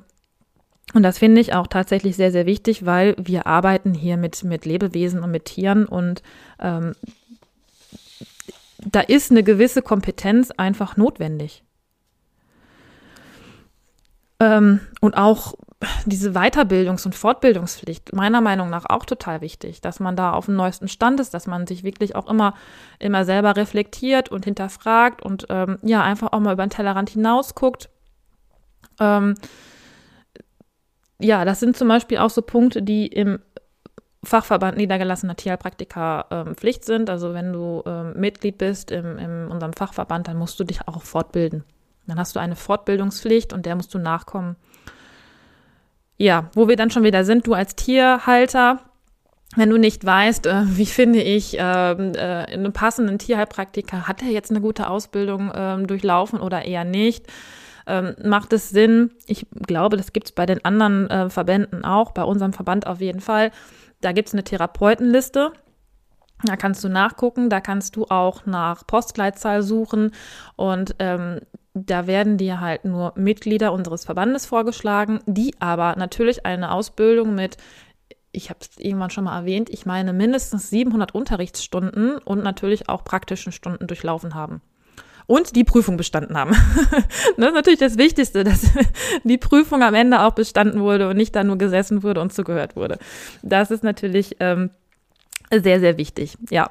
und 0.94 1.02
das 1.02 1.18
finde 1.18 1.40
ich 1.40 1.54
auch 1.54 1.66
tatsächlich 1.66 2.16
sehr, 2.16 2.32
sehr 2.32 2.46
wichtig, 2.46 2.86
weil 2.86 3.14
wir 3.18 3.46
arbeiten 3.46 3.94
hier 3.94 4.16
mit, 4.16 4.42
mit 4.44 4.64
Lebewesen 4.64 5.22
und 5.22 5.30
mit 5.30 5.44
Tieren 5.44 5.86
und 5.86 6.22
ähm, 6.60 6.94
da 8.78 9.00
ist 9.00 9.30
eine 9.30 9.42
gewisse 9.42 9.82
Kompetenz 9.82 10.50
einfach 10.50 10.96
notwendig. 10.96 11.64
Ähm, 14.40 14.80
und 15.00 15.16
auch 15.16 15.54
diese 16.06 16.30
Weiterbildungs- 16.30 17.04
und 17.04 17.14
Fortbildungspflicht, 17.14 18.12
meiner 18.12 18.40
Meinung 18.40 18.70
nach 18.70 18.86
auch 18.88 19.04
total 19.04 19.40
wichtig, 19.40 19.80
dass 19.80 20.00
man 20.00 20.16
da 20.16 20.32
auf 20.32 20.46
dem 20.46 20.56
neuesten 20.56 20.88
Stand 20.88 21.20
ist, 21.20 21.34
dass 21.34 21.46
man 21.46 21.66
sich 21.66 21.82
wirklich 21.82 22.14
auch 22.14 22.28
immer, 22.28 22.54
immer 22.98 23.24
selber 23.24 23.56
reflektiert 23.56 24.30
und 24.30 24.44
hinterfragt 24.44 25.22
und 25.22 25.46
ähm, 25.50 25.78
ja, 25.82 26.02
einfach 26.02 26.32
auch 26.32 26.40
mal 26.40 26.52
über 26.52 26.66
den 26.66 26.70
Tellerrand 26.70 27.10
hinaus 27.10 27.54
guckt. 27.54 27.90
Ähm, 29.00 29.34
ja, 31.24 31.44
das 31.44 31.60
sind 31.60 31.76
zum 31.76 31.88
Beispiel 31.88 32.18
auch 32.18 32.30
so 32.30 32.42
Punkte, 32.42 32.82
die 32.82 33.06
im 33.06 33.38
Fachverband 34.22 34.76
niedergelassener 34.76 35.36
Tierheilpraktiker 35.36 36.26
ähm, 36.30 36.54
Pflicht 36.54 36.84
sind. 36.84 37.10
Also 37.10 37.34
wenn 37.34 37.52
du 37.52 37.82
ähm, 37.86 38.12
Mitglied 38.16 38.58
bist 38.58 38.90
in, 38.90 39.18
in 39.18 39.48
unserem 39.48 39.72
Fachverband, 39.72 40.28
dann 40.28 40.36
musst 40.36 40.60
du 40.60 40.64
dich 40.64 40.86
auch 40.86 41.02
fortbilden. 41.02 41.64
Dann 42.06 42.18
hast 42.18 42.36
du 42.36 42.40
eine 42.40 42.56
Fortbildungspflicht 42.56 43.52
und 43.52 43.64
der 43.64 43.76
musst 43.76 43.94
du 43.94 43.98
nachkommen. 43.98 44.56
Ja, 46.16 46.50
wo 46.54 46.68
wir 46.68 46.76
dann 46.76 46.90
schon 46.90 47.02
wieder 47.02 47.24
sind, 47.24 47.46
du 47.46 47.54
als 47.54 47.74
Tierhalter, 47.74 48.80
wenn 49.56 49.70
du 49.70 49.78
nicht 49.78 50.04
weißt, 50.04 50.46
äh, 50.46 50.62
wie 50.66 50.86
finde 50.86 51.22
ich 51.22 51.58
äh, 51.58 51.62
äh, 51.62 52.44
einen 52.52 52.72
passenden 52.72 53.18
Tierheilpraktiker, 53.18 54.06
hat 54.06 54.22
er 54.22 54.28
jetzt 54.28 54.50
eine 54.50 54.60
gute 54.60 54.88
Ausbildung 54.88 55.50
äh, 55.50 55.82
durchlaufen 55.82 56.40
oder 56.40 56.64
eher 56.64 56.84
nicht? 56.84 57.26
Ähm, 57.86 58.14
macht 58.22 58.52
es 58.52 58.70
Sinn. 58.70 59.10
Ich 59.26 59.46
glaube, 59.66 59.96
das 59.96 60.12
gibt 60.12 60.28
es 60.28 60.32
bei 60.32 60.46
den 60.46 60.64
anderen 60.64 61.08
äh, 61.10 61.30
Verbänden 61.30 61.84
auch, 61.84 62.12
bei 62.12 62.24
unserem 62.24 62.52
Verband 62.52 62.86
auf 62.86 63.00
jeden 63.00 63.20
Fall. 63.20 63.50
Da 64.00 64.12
gibt 64.12 64.28
es 64.28 64.34
eine 64.34 64.44
Therapeutenliste. 64.44 65.52
Da 66.42 66.56
kannst 66.56 66.84
du 66.84 66.88
nachgucken, 66.88 67.48
da 67.48 67.60
kannst 67.60 67.96
du 67.96 68.06
auch 68.06 68.44
nach 68.44 68.86
Postleitzahl 68.86 69.62
suchen 69.62 70.10
und 70.56 70.94
ähm, 70.98 71.40
da 71.72 72.06
werden 72.06 72.36
dir 72.36 72.60
halt 72.60 72.84
nur 72.84 73.12
Mitglieder 73.16 73.72
unseres 73.72 74.04
Verbandes 74.04 74.44
vorgeschlagen, 74.44 75.20
die 75.26 75.54
aber 75.60 75.96
natürlich 75.96 76.44
eine 76.44 76.72
Ausbildung 76.72 77.34
mit 77.34 77.56
ich 78.36 78.50
habe 78.50 78.58
es 78.60 78.78
irgendwann 78.78 79.10
schon 79.10 79.24
mal 79.24 79.38
erwähnt, 79.38 79.70
ich 79.70 79.86
meine 79.86 80.12
mindestens 80.12 80.68
700 80.68 81.14
Unterrichtsstunden 81.14 82.18
und 82.18 82.42
natürlich 82.42 82.88
auch 82.88 83.04
praktischen 83.04 83.52
Stunden 83.52 83.86
durchlaufen 83.86 84.34
haben 84.34 84.60
und 85.26 85.56
die 85.56 85.64
Prüfung 85.64 85.96
bestanden 85.96 86.36
haben. 86.36 86.50
das 87.36 87.48
ist 87.48 87.54
natürlich 87.54 87.80
das 87.80 87.98
Wichtigste, 87.98 88.44
dass 88.44 88.70
die 89.24 89.38
Prüfung 89.38 89.82
am 89.82 89.94
Ende 89.94 90.20
auch 90.22 90.32
bestanden 90.32 90.80
wurde 90.80 91.08
und 91.08 91.16
nicht 91.16 91.34
da 91.34 91.44
nur 91.44 91.58
gesessen 91.58 92.02
wurde 92.02 92.20
und 92.20 92.32
zugehört 92.32 92.76
wurde. 92.76 92.98
Das 93.42 93.70
ist 93.70 93.84
natürlich 93.84 94.36
ähm, 94.40 94.70
sehr, 95.50 95.80
sehr 95.80 95.96
wichtig, 95.96 96.36
ja. 96.50 96.70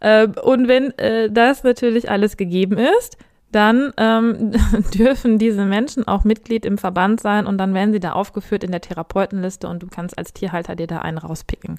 Äh, 0.00 0.28
und 0.28 0.68
wenn 0.68 0.96
äh, 0.98 1.30
das 1.30 1.64
natürlich 1.64 2.10
alles 2.10 2.36
gegeben 2.36 2.78
ist, 2.78 3.16
dann 3.50 3.92
ähm, 3.96 4.52
dürfen 4.94 5.38
diese 5.38 5.64
Menschen 5.64 6.06
auch 6.06 6.24
Mitglied 6.24 6.66
im 6.66 6.78
Verband 6.78 7.20
sein 7.20 7.46
und 7.46 7.58
dann 7.58 7.74
werden 7.74 7.92
sie 7.92 8.00
da 8.00 8.12
aufgeführt 8.12 8.64
in 8.64 8.70
der 8.70 8.80
Therapeutenliste 8.80 9.68
und 9.68 9.82
du 9.82 9.86
kannst 9.86 10.18
als 10.18 10.32
Tierhalter 10.32 10.76
dir 10.76 10.86
da 10.86 10.98
einen 10.98 11.18
rauspicken. 11.18 11.78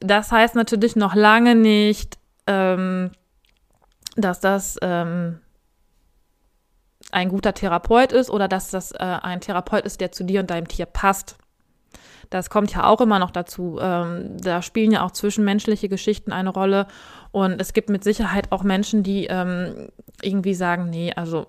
Das 0.00 0.30
heißt 0.30 0.54
natürlich 0.54 0.94
noch 0.94 1.14
lange 1.14 1.56
nicht, 1.56 2.18
ähm, 2.46 3.10
dass 4.20 4.40
das 4.40 4.76
ähm, 4.82 5.40
ein 7.10 7.28
guter 7.28 7.54
Therapeut 7.54 8.12
ist 8.12 8.30
oder 8.30 8.48
dass 8.48 8.70
das 8.70 8.92
äh, 8.92 8.98
ein 8.98 9.40
Therapeut 9.40 9.84
ist, 9.84 10.00
der 10.00 10.12
zu 10.12 10.24
dir 10.24 10.40
und 10.40 10.50
deinem 10.50 10.68
Tier 10.68 10.86
passt. 10.86 11.36
Das 12.30 12.50
kommt 12.50 12.74
ja 12.74 12.84
auch 12.84 13.00
immer 13.00 13.18
noch 13.18 13.30
dazu. 13.30 13.78
Ähm, 13.80 14.36
da 14.38 14.60
spielen 14.60 14.92
ja 14.92 15.02
auch 15.02 15.12
zwischenmenschliche 15.12 15.88
Geschichten 15.88 16.32
eine 16.32 16.50
Rolle. 16.50 16.86
Und 17.30 17.60
es 17.60 17.72
gibt 17.72 17.88
mit 17.88 18.04
Sicherheit 18.04 18.52
auch 18.52 18.62
Menschen, 18.62 19.02
die 19.02 19.26
ähm, 19.26 19.88
irgendwie 20.20 20.54
sagen, 20.54 20.90
nee, 20.90 21.12
also 21.14 21.46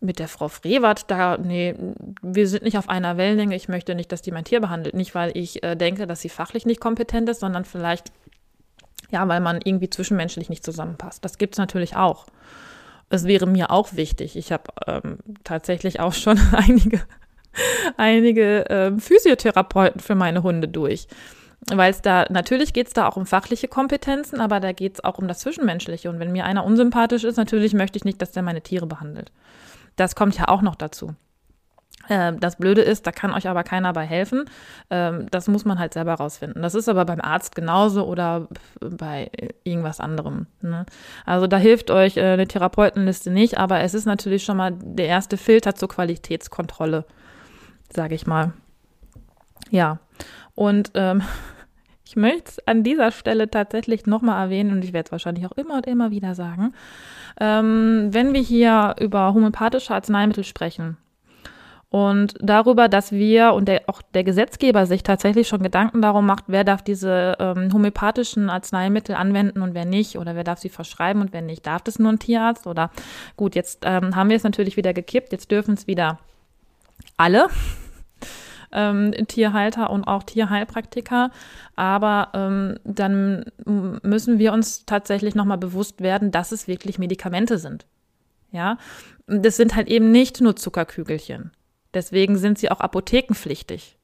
mit 0.00 0.18
der 0.18 0.28
Frau 0.28 0.48
Frevert, 0.48 1.10
da, 1.10 1.36
nee, 1.36 1.74
wir 2.22 2.48
sind 2.48 2.62
nicht 2.62 2.78
auf 2.78 2.88
einer 2.88 3.16
Wellenlänge. 3.16 3.56
Ich 3.56 3.68
möchte 3.68 3.94
nicht, 3.94 4.12
dass 4.12 4.22
die 4.22 4.30
mein 4.30 4.44
Tier 4.44 4.60
behandelt. 4.60 4.94
Nicht, 4.94 5.14
weil 5.14 5.36
ich 5.36 5.62
äh, 5.62 5.76
denke, 5.76 6.06
dass 6.06 6.20
sie 6.20 6.28
fachlich 6.30 6.64
nicht 6.64 6.80
kompetent 6.80 7.28
ist, 7.28 7.40
sondern 7.40 7.64
vielleicht 7.64 8.12
ja, 9.10 9.26
weil 9.28 9.40
man 9.40 9.60
irgendwie 9.62 9.90
zwischenmenschlich 9.90 10.48
nicht 10.48 10.64
zusammenpasst. 10.64 11.24
Das 11.24 11.38
gibt 11.38 11.54
es 11.54 11.58
natürlich 11.58 11.96
auch. 11.96 12.26
Es 13.10 13.24
wäre 13.24 13.46
mir 13.46 13.70
auch 13.70 13.94
wichtig. 13.94 14.36
Ich 14.36 14.52
habe 14.52 14.64
ähm, 14.86 15.18
tatsächlich 15.44 16.00
auch 16.00 16.12
schon 16.14 16.38
einige, 16.52 17.00
einige 17.96 18.64
ähm, 18.68 19.00
Physiotherapeuten 19.00 20.00
für 20.00 20.14
meine 20.14 20.42
Hunde 20.42 20.68
durch. 20.68 21.08
Weil 21.70 21.90
es 21.90 22.02
da, 22.02 22.24
natürlich 22.30 22.72
geht 22.72 22.86
es 22.86 22.92
da 22.92 23.08
auch 23.08 23.16
um 23.16 23.26
fachliche 23.26 23.68
Kompetenzen, 23.68 24.40
aber 24.40 24.60
da 24.60 24.72
geht 24.72 24.94
es 24.94 25.04
auch 25.04 25.18
um 25.18 25.26
das 25.26 25.40
Zwischenmenschliche. 25.40 26.08
Und 26.08 26.20
wenn 26.20 26.32
mir 26.32 26.44
einer 26.44 26.64
unsympathisch 26.64 27.24
ist, 27.24 27.36
natürlich 27.36 27.74
möchte 27.74 27.96
ich 27.96 28.04
nicht, 28.04 28.22
dass 28.22 28.32
der 28.32 28.42
meine 28.42 28.62
Tiere 28.62 28.86
behandelt. 28.86 29.32
Das 29.96 30.14
kommt 30.14 30.38
ja 30.38 30.48
auch 30.48 30.62
noch 30.62 30.76
dazu. 30.76 31.14
Ähm, 32.08 32.40
das 32.40 32.56
Blöde 32.56 32.82
ist, 32.82 33.06
da 33.06 33.12
kann 33.12 33.32
euch 33.32 33.48
aber 33.48 33.62
keiner 33.64 33.92
bei 33.92 34.04
helfen. 34.04 34.44
Ähm, 34.90 35.26
das 35.30 35.48
muss 35.48 35.64
man 35.64 35.78
halt 35.78 35.94
selber 35.94 36.14
rausfinden. 36.14 36.62
Das 36.62 36.74
ist 36.74 36.88
aber 36.88 37.04
beim 37.04 37.20
Arzt 37.20 37.54
genauso 37.54 38.06
oder 38.06 38.48
bei 38.80 39.30
irgendwas 39.64 40.00
anderem. 40.00 40.46
Ne? 40.60 40.86
Also 41.26 41.46
da 41.46 41.58
hilft 41.58 41.90
euch 41.90 42.16
äh, 42.16 42.22
eine 42.22 42.48
Therapeutenliste 42.48 43.30
nicht, 43.30 43.58
aber 43.58 43.80
es 43.80 43.94
ist 43.94 44.06
natürlich 44.06 44.44
schon 44.44 44.56
mal 44.56 44.72
der 44.72 45.06
erste 45.06 45.36
Filter 45.36 45.74
zur 45.74 45.88
Qualitätskontrolle, 45.88 47.04
sage 47.92 48.14
ich 48.14 48.26
mal. 48.26 48.52
Ja, 49.70 49.98
und 50.54 50.92
ähm, 50.94 51.22
ich 52.04 52.16
möchte 52.16 52.50
es 52.50 52.66
an 52.66 52.82
dieser 52.82 53.10
Stelle 53.10 53.50
tatsächlich 53.50 54.06
nochmal 54.06 54.42
erwähnen 54.44 54.72
und 54.72 54.84
ich 54.84 54.92
werde 54.92 55.08
es 55.08 55.12
wahrscheinlich 55.12 55.46
auch 55.46 55.52
immer 55.52 55.74
und 55.74 55.86
immer 55.86 56.10
wieder 56.10 56.34
sagen. 56.34 56.72
Ähm, 57.38 58.08
wenn 58.12 58.32
wir 58.32 58.40
hier 58.40 58.96
über 58.98 59.34
homöopathische 59.34 59.94
Arzneimittel 59.94 60.44
sprechen, 60.44 60.96
Und 61.90 62.34
darüber, 62.40 62.88
dass 62.88 63.12
wir 63.12 63.54
und 63.54 63.66
der, 63.66 63.82
auch 63.86 64.02
der 64.02 64.22
Gesetzgeber 64.22 64.84
sich 64.84 65.02
tatsächlich 65.02 65.48
schon 65.48 65.62
Gedanken 65.62 66.02
darum 66.02 66.26
macht, 66.26 66.44
wer 66.46 66.62
darf 66.62 66.82
diese 66.82 67.36
ähm, 67.38 67.72
homöopathischen 67.72 68.50
Arzneimittel 68.50 69.14
anwenden 69.14 69.62
und 69.62 69.72
wer 69.74 69.86
nicht, 69.86 70.18
oder 70.18 70.34
wer 70.34 70.44
darf 70.44 70.58
sie 70.58 70.68
verschreiben 70.68 71.22
und 71.22 71.32
wer 71.32 71.40
nicht. 71.40 71.66
Darf 71.66 71.80
das 71.82 71.98
nur 71.98 72.12
ein 72.12 72.18
Tierarzt? 72.18 72.66
Oder 72.66 72.90
gut, 73.36 73.54
jetzt 73.54 73.84
ähm, 73.86 74.14
haben 74.14 74.28
wir 74.28 74.36
es 74.36 74.42
natürlich 74.42 74.76
wieder 74.76 74.92
gekippt, 74.92 75.32
jetzt 75.32 75.50
dürfen 75.50 75.74
es 75.74 75.86
wieder 75.86 76.18
alle. 77.16 77.48
Ähm, 78.70 79.14
Tierhalter 79.28 79.88
und 79.88 80.04
auch 80.04 80.24
Tierheilpraktiker. 80.24 81.30
Aber 81.74 82.28
ähm, 82.34 82.74
dann 82.84 83.46
müssen 83.64 84.38
wir 84.38 84.52
uns 84.52 84.84
tatsächlich 84.84 85.34
nochmal 85.34 85.56
bewusst 85.56 86.02
werden, 86.02 86.32
dass 86.32 86.52
es 86.52 86.68
wirklich 86.68 86.98
Medikamente 86.98 87.56
sind. 87.56 87.86
Ja, 88.52 88.76
das 89.26 89.56
sind 89.56 89.74
halt 89.74 89.88
eben 89.88 90.10
nicht 90.10 90.42
nur 90.42 90.54
Zuckerkügelchen. 90.54 91.50
Deswegen 91.94 92.36
sind 92.36 92.58
sie 92.58 92.70
auch 92.70 92.80
apothekenpflichtig. 92.80 93.98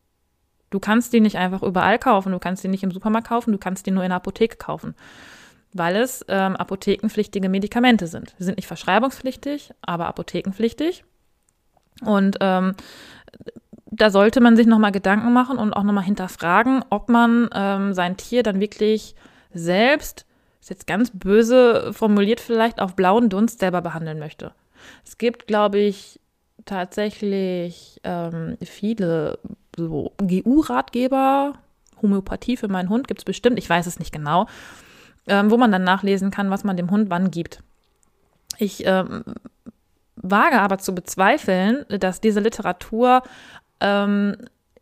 Du 0.70 0.80
kannst 0.80 1.12
die 1.12 1.20
nicht 1.20 1.36
einfach 1.36 1.62
überall 1.62 1.98
kaufen, 1.98 2.32
du 2.32 2.38
kannst 2.38 2.64
die 2.64 2.68
nicht 2.68 2.82
im 2.82 2.90
Supermarkt 2.90 3.28
kaufen, 3.28 3.52
du 3.52 3.58
kannst 3.58 3.86
die 3.86 3.90
nur 3.90 4.02
in 4.02 4.08
der 4.08 4.16
Apotheke 4.16 4.56
kaufen, 4.56 4.94
weil 5.72 5.94
es 5.96 6.24
ähm, 6.28 6.56
apothekenpflichtige 6.56 7.48
Medikamente 7.48 8.06
sind. 8.06 8.34
Sie 8.38 8.44
sind 8.44 8.56
nicht 8.56 8.66
verschreibungspflichtig, 8.66 9.72
aber 9.82 10.06
apothekenpflichtig. 10.06 11.04
Und 12.02 12.38
ähm, 12.40 12.74
da 13.86 14.10
sollte 14.10 14.40
man 14.40 14.56
sich 14.56 14.66
nochmal 14.66 14.92
Gedanken 14.92 15.32
machen 15.32 15.58
und 15.58 15.72
auch 15.72 15.84
nochmal 15.84 16.04
hinterfragen, 16.04 16.84
ob 16.90 17.08
man 17.08 17.48
ähm, 17.54 17.94
sein 17.94 18.16
Tier 18.16 18.42
dann 18.42 18.60
wirklich 18.60 19.14
selbst, 19.52 20.26
ist 20.60 20.70
jetzt 20.70 20.86
ganz 20.86 21.12
böse 21.12 21.92
formuliert 21.92 22.40
vielleicht, 22.40 22.80
auf 22.80 22.96
blauen 22.96 23.28
Dunst 23.28 23.60
selber 23.60 23.82
behandeln 23.82 24.18
möchte. 24.18 24.52
Es 25.04 25.18
gibt, 25.18 25.46
glaube 25.46 25.78
ich, 25.78 26.20
tatsächlich 26.64 28.00
ähm, 28.04 28.56
viele 28.62 29.38
so 29.76 30.12
GU-Ratgeber, 30.18 31.54
Homöopathie 32.00 32.56
für 32.56 32.68
meinen 32.68 32.88
Hund 32.88 33.08
gibt 33.08 33.20
es 33.20 33.24
bestimmt, 33.24 33.58
ich 33.58 33.68
weiß 33.68 33.86
es 33.86 33.98
nicht 33.98 34.12
genau, 34.12 34.46
ähm, 35.26 35.50
wo 35.50 35.56
man 35.56 35.72
dann 35.72 35.84
nachlesen 35.84 36.30
kann, 36.30 36.50
was 36.50 36.64
man 36.64 36.76
dem 36.76 36.90
Hund 36.90 37.10
wann 37.10 37.30
gibt. 37.30 37.62
Ich 38.58 38.86
ähm, 38.86 39.24
wage 40.16 40.60
aber 40.60 40.78
zu 40.78 40.94
bezweifeln, 40.94 41.84
dass 41.88 42.20
diese 42.20 42.40
Literatur 42.40 43.22
ähm, 43.80 44.36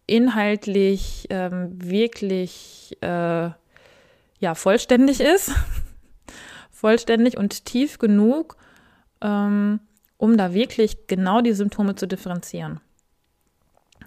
inhaltlich 0.06 1.26
ähm, 1.30 1.70
wirklich 1.72 2.96
äh, 3.00 3.50
ja, 4.38 4.54
vollständig 4.54 5.20
ist, 5.20 5.52
vollständig 6.70 7.36
und 7.36 7.64
tief 7.64 7.98
genug, 7.98 8.56
ähm, 9.20 9.80
um 10.22 10.36
da 10.36 10.54
wirklich 10.54 11.08
genau 11.08 11.40
die 11.40 11.52
Symptome 11.52 11.96
zu 11.96 12.06
differenzieren. 12.06 12.80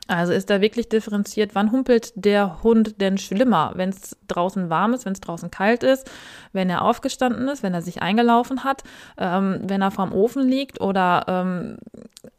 Also 0.08 0.32
ist 0.32 0.50
da 0.50 0.62
wirklich 0.62 0.88
differenziert, 0.88 1.56
wann 1.56 1.74
humpelt 1.74 2.14
der 2.16 2.64
Hund 2.64 3.02
denn 3.02 3.18
schlimmer, 3.18 3.74
wenn 3.76 3.90
es 3.90 4.16
draußen 4.30 4.70
warm 4.70 4.94
ist, 4.94 5.04
wenn 5.04 5.12
es 5.12 5.20
draußen 5.20 5.52
kalt 5.52 5.84
ist, 5.84 6.10
wenn 6.54 6.70
er 6.70 6.84
aufgestanden 6.84 7.50
ist, 7.50 7.64
wenn 7.64 7.74
er 7.74 7.82
sich 7.82 8.02
eingelaufen 8.02 8.64
hat, 8.64 8.84
ähm, 9.18 9.60
wenn 9.64 9.82
er 9.82 9.92
vorm 9.92 10.14
Ofen 10.14 10.48
liegt 10.48 10.80
oder 10.80 11.26
ähm, 11.28 11.80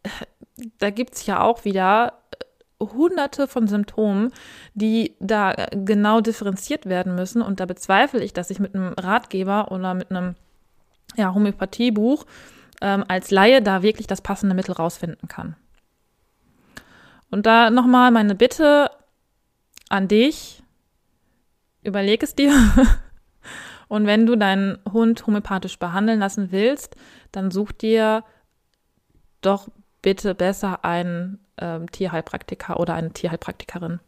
da 0.78 0.88
gibt 0.88 1.16
es 1.16 1.26
ja 1.26 1.42
auch 1.42 1.66
wieder 1.66 2.14
hunderte 2.80 3.47
von 3.47 3.66
Symptomen, 3.66 4.33
die 4.73 5.16
da 5.21 5.52
genau 5.73 6.23
differenziert 6.23 6.87
werden 6.87 7.14
müssen 7.14 7.42
und 7.42 7.61
da 7.61 7.66
bezweifle 7.66 8.25
ich, 8.25 8.33
dass 8.33 8.49
ich 8.49 8.59
mit 8.59 8.75
einem 8.75 8.95
Ratgeber 8.95 9.71
oder 9.71 9.92
mit 9.92 10.11
einem 10.11 10.35
ja, 11.14 11.35
Homöopathiebuch 11.35 12.25
ähm, 12.80 13.04
als 13.09 13.30
Laie 13.30 13.62
da 13.62 13.83
wirklich 13.83 14.06
das 14.06 14.21
passende 14.21 14.54
Mittel 14.54 14.73
rausfinden 14.73 15.28
kann. 15.28 15.56
Und 17.30 17.47
da 17.47 17.71
nochmal 17.71 18.11
meine 18.11 18.35
Bitte 18.35 18.90
an 19.88 20.09
dich, 20.09 20.62
überleg 21.83 22.23
es 22.23 22.35
dir. 22.35 22.52
Und 23.88 24.06
wenn 24.06 24.26
du 24.26 24.37
deinen 24.37 24.78
Hund 24.92 25.26
homöopathisch 25.26 25.78
behandeln 25.78 26.18
lassen 26.18 26.50
willst, 26.50 26.97
dann 27.30 27.50
such 27.50 27.73
dir 27.73 28.25
doch 29.42 29.69
bitte 30.02 30.34
besser 30.34 30.84
einen 30.84 31.39
ähm, 31.58 31.91
Tierheilpraktiker 31.91 32.80
oder 32.80 32.95
eine 32.95 33.12
Tierheilpraktikerin. 33.12 34.00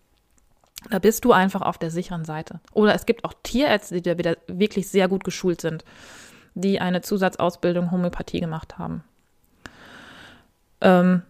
Da 0.90 0.98
bist 0.98 1.24
du 1.24 1.32
einfach 1.32 1.62
auf 1.62 1.78
der 1.78 1.90
sicheren 1.90 2.24
Seite. 2.24 2.60
Oder 2.72 2.94
es 2.94 3.06
gibt 3.06 3.24
auch 3.24 3.34
Tierärzte, 3.42 3.96
die 3.96 4.02
da 4.02 4.18
wieder 4.18 4.36
wirklich 4.46 4.88
sehr 4.88 5.08
gut 5.08 5.24
geschult 5.24 5.60
sind 5.60 5.84
die 6.60 6.80
eine 6.80 7.00
Zusatzausbildung 7.00 7.90
Homöopathie 7.90 8.40
gemacht 8.40 8.78
haben. 8.78 9.04
Ähm, 10.80 11.22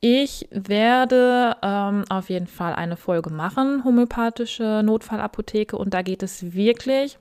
ich 0.00 0.48
werde 0.50 1.56
ähm, 1.62 2.04
auf 2.08 2.30
jeden 2.30 2.46
Fall 2.46 2.74
eine 2.74 2.96
Folge 2.96 3.30
machen, 3.30 3.84
homöopathische 3.84 4.82
Notfallapotheke, 4.82 5.76
und 5.76 5.92
da 5.92 6.00
geht 6.02 6.22
es 6.22 6.54
wirklich 6.54 7.18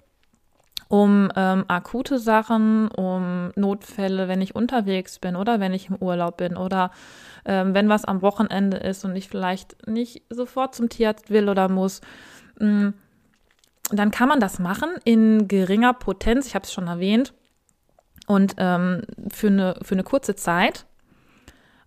um 0.88 1.30
ähm, 1.36 1.66
akute 1.68 2.18
Sachen, 2.18 2.88
um 2.88 3.52
Notfälle, 3.56 4.28
wenn 4.28 4.42
ich 4.42 4.56
unterwegs 4.56 5.20
bin 5.20 5.36
oder 5.36 5.60
wenn 5.60 5.74
ich 5.74 5.90
im 5.90 5.98
Urlaub 5.98 6.38
bin 6.38 6.58
oder 6.58 6.92
ähm, 7.46 7.76
wenn 7.76 7.90
was 7.90 8.06
am 8.06 8.22
Wochenende 8.22 8.78
ist 8.78 9.06
und 9.06 9.16
ich 9.16 9.30
vielleicht 9.30 9.88
nicht 9.88 10.24
sofort 10.30 10.74
zum 10.74 10.90
Tierarzt 10.90 11.30
will 11.30 11.48
oder 11.48 11.70
muss. 11.70 12.02
Mh, 12.60 12.68
mm, 12.68 12.94
dann 13.98 14.12
kann 14.12 14.30
man 14.30 14.40
das 14.40 14.60
machen 14.60 14.90
in 15.04 15.48
geringer 15.48 15.94
Potenz, 15.94 16.48
ich 16.48 16.56
habe 16.56 16.66
es 16.66 16.74
schon 16.74 16.88
erwähnt, 16.88 17.34
und 18.28 18.56
ähm, 18.58 19.02
für, 19.32 19.48
eine, 19.48 19.76
für 19.82 19.96
eine 19.96 20.04
kurze 20.04 20.36
Zeit. 20.36 20.86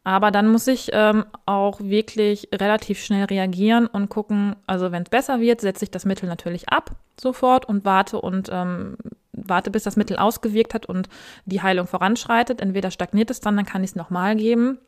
Aber 0.05 0.33
dann 0.33 0.49
muss 0.49 0.67
ich 0.67 0.91
ähm, 0.93 1.25
auch 1.47 1.81
wirklich 1.81 2.49
relativ 2.53 3.01
schnell 3.01 3.27
reagieren 3.27 3.87
und 3.87 4.09
gucken, 4.09 4.57
also 4.67 4.91
wenn 4.91 5.05
es 5.05 5.11
besser 5.11 5.41
wird, 5.41 5.61
setze 5.61 5.85
ich 5.85 5.93
das 5.93 6.05
Mittel 6.05 6.29
natürlich 6.29 6.69
ab 6.69 6.97
sofort 7.21 7.67
und 7.67 7.85
warte 7.85 8.21
und 8.21 8.49
ähm, 8.51 8.97
warte, 9.33 9.71
bis 9.71 9.85
das 9.85 9.97
Mittel 9.97 10.17
ausgewirkt 10.17 10.75
hat 10.75 10.87
und 10.87 11.09
die 11.45 11.63
Heilung 11.63 11.87
voranschreitet. 11.87 12.61
Entweder 12.61 12.91
stagniert 12.91 13.31
es 13.31 13.41
dann, 13.41 13.57
dann 13.57 13.67
kann 13.67 13.85
ich 13.85 13.91
es 13.91 13.97
nochmal 13.97 14.35
geben. 14.35 14.79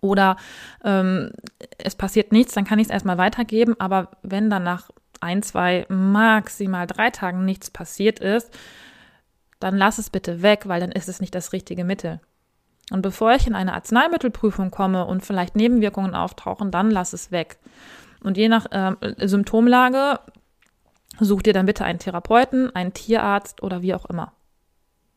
Oder 0.00 0.36
ähm, 0.82 1.32
es 1.78 1.94
passiert 1.94 2.32
nichts, 2.32 2.54
dann 2.54 2.64
kann 2.64 2.78
ich 2.78 2.86
es 2.86 2.92
erstmal 2.92 3.18
weitergeben. 3.18 3.78
Aber 3.78 4.08
wenn 4.22 4.48
dann 4.48 4.64
nach 4.64 4.90
ein, 5.22 5.42
zwei, 5.42 5.86
maximal 5.88 6.86
drei 6.86 7.10
Tagen 7.10 7.44
nichts 7.44 7.70
passiert 7.70 8.18
ist, 8.18 8.50
dann 9.60 9.76
lass 9.76 9.98
es 9.98 10.10
bitte 10.10 10.42
weg, 10.42 10.62
weil 10.66 10.80
dann 10.80 10.92
ist 10.92 11.08
es 11.08 11.20
nicht 11.20 11.34
das 11.34 11.52
richtige 11.52 11.84
Mittel. 11.84 12.20
Und 12.90 13.02
bevor 13.02 13.32
ich 13.32 13.46
in 13.46 13.54
eine 13.54 13.74
Arzneimittelprüfung 13.74 14.70
komme 14.70 15.06
und 15.06 15.24
vielleicht 15.24 15.56
Nebenwirkungen 15.56 16.14
auftauchen, 16.14 16.70
dann 16.70 16.90
lass 16.90 17.12
es 17.12 17.30
weg. 17.30 17.58
Und 18.22 18.36
je 18.36 18.48
nach 18.48 18.66
äh, 18.70 18.94
Symptomlage 19.26 20.20
such 21.20 21.42
dir 21.42 21.52
dann 21.52 21.66
bitte 21.66 21.84
einen 21.84 21.98
Therapeuten, 21.98 22.74
einen 22.74 22.92
Tierarzt 22.92 23.62
oder 23.62 23.82
wie 23.82 23.94
auch 23.94 24.06
immer. 24.06 24.32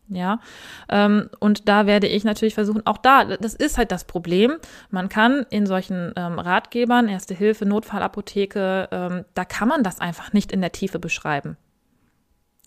Ja, 0.07 0.39
ähm, 0.87 1.29
und 1.39 1.67
da 1.67 1.87
werde 1.87 2.05
ich 2.05 2.23
natürlich 2.23 2.53
versuchen, 2.53 2.85
auch 2.85 2.97
da, 2.97 3.25
das 3.25 3.55
ist 3.55 3.79
halt 3.79 3.91
das 3.91 4.03
Problem. 4.03 4.57
Man 4.91 5.09
kann 5.09 5.47
in 5.49 5.65
solchen 5.65 6.13
ähm, 6.15 6.37
Ratgebern, 6.37 7.07
Erste 7.07 7.33
Hilfe, 7.33 7.65
Notfallapotheke, 7.65 8.87
ähm, 8.91 9.25
da 9.33 9.45
kann 9.45 9.67
man 9.67 9.81
das 9.81 9.99
einfach 9.99 10.31
nicht 10.31 10.51
in 10.51 10.61
der 10.61 10.71
Tiefe 10.71 10.99
beschreiben. 10.99 11.57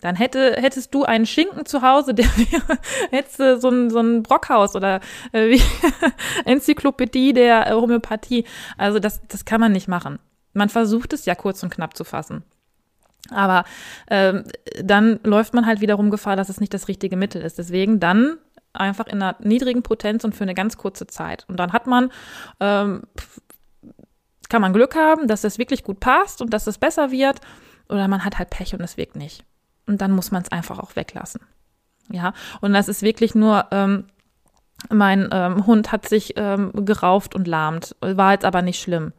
Dann 0.01 0.15
hätte, 0.15 0.55
hättest 0.57 0.93
du 0.93 1.03
einen 1.03 1.25
Schinken 1.25 1.65
zu 1.65 1.81
Hause, 1.81 2.13
der 2.13 2.25
wäre, 2.37 2.77
hättest 3.11 3.39
du 3.39 3.59
so 3.59 3.69
ein, 3.69 3.89
so 3.89 3.99
ein 3.99 4.23
Brockhaus 4.23 4.75
oder 4.75 4.99
äh, 5.31 5.49
wie 5.49 5.61
Enzyklopädie 6.45 7.33
der 7.33 7.67
äh, 7.67 7.73
Homöopathie. 7.73 8.45
Also 8.77 8.99
das, 8.99 9.21
das 9.27 9.45
kann 9.45 9.61
man 9.61 9.71
nicht 9.71 9.87
machen. 9.87 10.19
Man 10.53 10.69
versucht 10.69 11.13
es 11.13 11.25
ja 11.25 11.35
kurz 11.35 11.63
und 11.63 11.69
knapp 11.69 11.95
zu 11.95 12.03
fassen. 12.03 12.43
Aber 13.31 13.63
ähm, 14.09 14.43
dann 14.83 15.19
läuft 15.23 15.53
man 15.53 15.65
halt 15.65 15.81
wiederum 15.81 16.09
Gefahr, 16.09 16.35
dass 16.35 16.49
es 16.49 16.59
nicht 16.59 16.73
das 16.73 16.87
richtige 16.87 17.17
Mittel 17.17 17.41
ist. 17.41 17.57
Deswegen 17.57 17.99
dann 17.99 18.37
einfach 18.73 19.07
in 19.07 19.21
einer 19.21 19.35
niedrigen 19.39 19.83
Potenz 19.83 20.23
und 20.23 20.35
für 20.35 20.43
eine 20.43 20.53
ganz 20.53 20.77
kurze 20.77 21.07
Zeit. 21.07 21.45
Und 21.47 21.57
dann 21.57 21.73
hat 21.73 21.87
man, 21.87 22.11
ähm, 22.59 23.03
kann 24.49 24.61
man 24.61 24.73
Glück 24.73 24.95
haben, 24.95 25.27
dass 25.27 25.43
es 25.43 25.57
wirklich 25.57 25.83
gut 25.83 25.99
passt 25.99 26.41
und 26.41 26.53
dass 26.53 26.67
es 26.67 26.77
besser 26.77 27.11
wird. 27.11 27.39
Oder 27.87 28.07
man 28.07 28.23
hat 28.23 28.37
halt 28.37 28.49
Pech 28.49 28.73
und 28.73 28.81
es 28.81 28.97
wirkt 28.97 29.15
nicht. 29.15 29.43
Und 29.87 30.01
dann 30.01 30.11
muss 30.11 30.31
man 30.31 30.43
es 30.43 30.51
einfach 30.51 30.79
auch 30.79 30.95
weglassen. 30.95 31.41
Ja, 32.11 32.33
und 32.61 32.73
das 32.73 32.87
ist 32.87 33.01
wirklich 33.01 33.35
nur, 33.35 33.67
ähm, 33.71 34.05
mein 34.89 35.29
ähm, 35.31 35.65
Hund 35.65 35.91
hat 35.91 36.07
sich 36.07 36.33
ähm, 36.37 36.71
gerauft 36.85 37.35
und 37.35 37.47
lahmt, 37.47 37.95
war 38.01 38.31
jetzt 38.31 38.45
aber 38.45 38.61
nicht 38.61 38.81
schlimm 38.81 39.13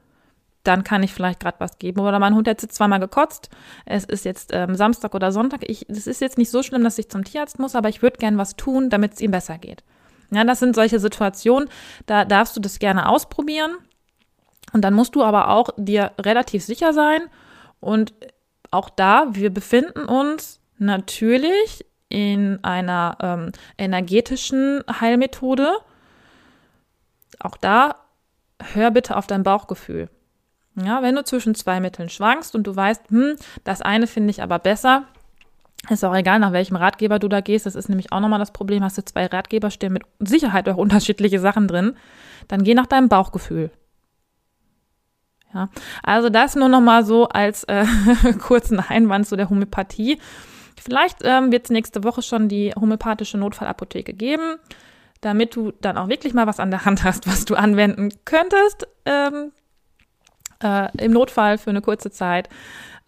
dann 0.63 0.85
kann 0.85 1.03
ich 1.03 1.13
vielleicht 1.13 1.41
gerade 1.41 1.61
was 1.61 1.79
geben. 1.79 2.01
Oder 2.01 2.19
mein 2.19 2.35
Hund 2.35 2.47
hat 2.47 2.63
jetzt 2.63 2.75
zweimal 2.75 3.01
gekotzt. 3.01 3.49
Es 3.87 4.05
ist 4.05 4.25
jetzt 4.25 4.51
ähm, 4.53 4.75
Samstag 4.75 5.15
oder 5.15 5.33
Sonntag. 5.33 5.69
Ich, 5.69 5.89
es 5.89 6.07
ist 6.07 6.21
jetzt 6.21 6.39
nicht 6.39 6.51
so 6.51 6.63
schlimm, 6.63 6.85
dass 6.85 6.99
ich 6.99 7.09
zum 7.09 7.25
Tierarzt 7.25 7.59
muss, 7.59 7.75
aber 7.75 7.89
ich 7.89 8.03
würde 8.03 8.19
gern 8.19 8.39
was 8.39 8.57
tun, 8.57 8.91
damit 8.91 9.15
es 9.15 9.21
ihm 9.21 9.31
besser 9.31 9.59
geht. 9.59 9.83
Ja, 10.31 10.45
das 10.45 10.61
sind 10.61 10.75
solche 10.75 11.01
Situationen, 11.01 11.69
da 12.07 12.25
darfst 12.25 12.57
du 12.57 12.61
das 12.61 12.79
gerne 12.79 13.09
ausprobieren. 13.09 13.73
Und 14.73 14.83
dann 14.83 14.95
musst 14.95 15.15
du 15.17 15.25
aber 15.25 15.49
auch 15.49 15.71
dir 15.77 16.13
relativ 16.21 16.65
sicher 16.65 16.93
sein. 16.93 17.23
Und 17.81 18.13
auch 18.71 18.91
da, 18.91 19.27
wir 19.33 19.51
befinden 19.51 20.05
uns 20.05 20.61
natürlich 20.79 21.85
in 22.09 22.63
einer 22.63 23.17
ähm, 23.21 23.53
energetischen 23.79 24.85
Heilmethode. 25.01 25.73
Auch 27.41 27.57
da 27.57 27.97
hör 28.75 28.91
bitte 28.91 29.17
auf 29.17 29.27
dein 29.27 29.43
Bauchgefühl. 29.43 30.09
Ja, 30.77 31.03
wenn 31.03 31.17
du 31.17 31.25
zwischen 31.25 31.55
zwei 31.55 31.81
Mitteln 31.81 32.09
schwankst 32.09 32.55
und 32.55 32.67
du 32.67 32.75
weißt, 32.75 33.11
hm, 33.11 33.37
das 33.65 33.83
eine 33.83 34.07
finde 34.07 34.31
ich 34.31 34.43
aber 34.43 34.59
besser, 34.59 35.05
ist 35.89 36.05
auch 36.05 36.15
egal, 36.15 36.39
nach 36.39 36.53
welchem 36.53 36.77
Ratgeber 36.77 37.19
du 37.19 37.29
da 37.29 37.41
gehst. 37.41 37.67
Das 37.67 37.75
ist 37.75 37.89
nämlich 37.89 38.13
auch 38.13 38.21
nochmal 38.21 38.39
das 38.39 38.53
Problem. 38.53 38.85
Hast 38.85 38.99
du 38.99 39.05
zwei 39.05 39.27
Ratgeber 39.27 39.71
stehen 39.71 39.95
mit 39.95 40.03
Sicherheit 40.19 40.69
auch 40.69 40.77
unterschiedliche 40.79 41.41
Sachen 41.41 41.69
drin, 41.69 41.97
dann 42.49 42.65
geh 42.65 42.75
nach 42.75 42.87
deinem 42.87 43.09
Bauchgefühl. 43.09 43.71
Ja, 45.53 45.69
also 46.05 46.29
das 46.29 46.55
nur 46.55 46.69
nochmal 46.69 47.05
so 47.05 47.29
als 47.29 47.65
äh, 47.65 47.85
kurzen 48.41 48.79
Einwand 48.79 49.27
zu 49.27 49.37
der 49.37 49.51
Homöopathie. 49.51 50.21
Vielleicht 50.81 51.19
ähm, 51.25 51.51
wird 51.51 51.65
es 51.65 51.71
nächste 51.71 52.05
Woche 52.05 52.23
schon 52.23 52.49
die 52.49 52.73
homöopathische 52.73 53.37
Notfallapotheke 53.37 54.13
geben, 54.13 54.57
damit 55.21 55.57
du 55.57 55.73
dann 55.81 55.99
auch 55.99 56.09
wirklich 56.09 56.35
mal 56.35 56.47
was 56.47 56.61
an 56.61 56.71
der 56.71 56.85
Hand 56.85 57.03
hast, 57.03 57.27
was 57.27 57.45
du 57.45 57.57
anwenden 57.57 58.11
könntest. 58.25 58.87
Ähm, 59.05 59.51
äh, 60.63 60.89
im 61.03 61.13
Notfall 61.13 61.59
für 61.59 61.71
eine 61.71 61.83
kurze 61.83 62.11
Zeit. 62.11 62.49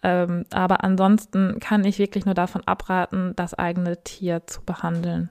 Ähm, 0.01 0.45
aber 0.51 0.83
ansonsten 0.83 1.59
kann 1.59 1.85
ich 1.85 1.97
wirklich 1.97 2.25
nur 2.25 2.35
davon 2.35 2.61
abraten, 2.65 3.33
das 3.35 3.53
eigene 3.53 4.03
Tier 4.03 4.45
zu 4.47 4.61
behandeln. 4.61 5.29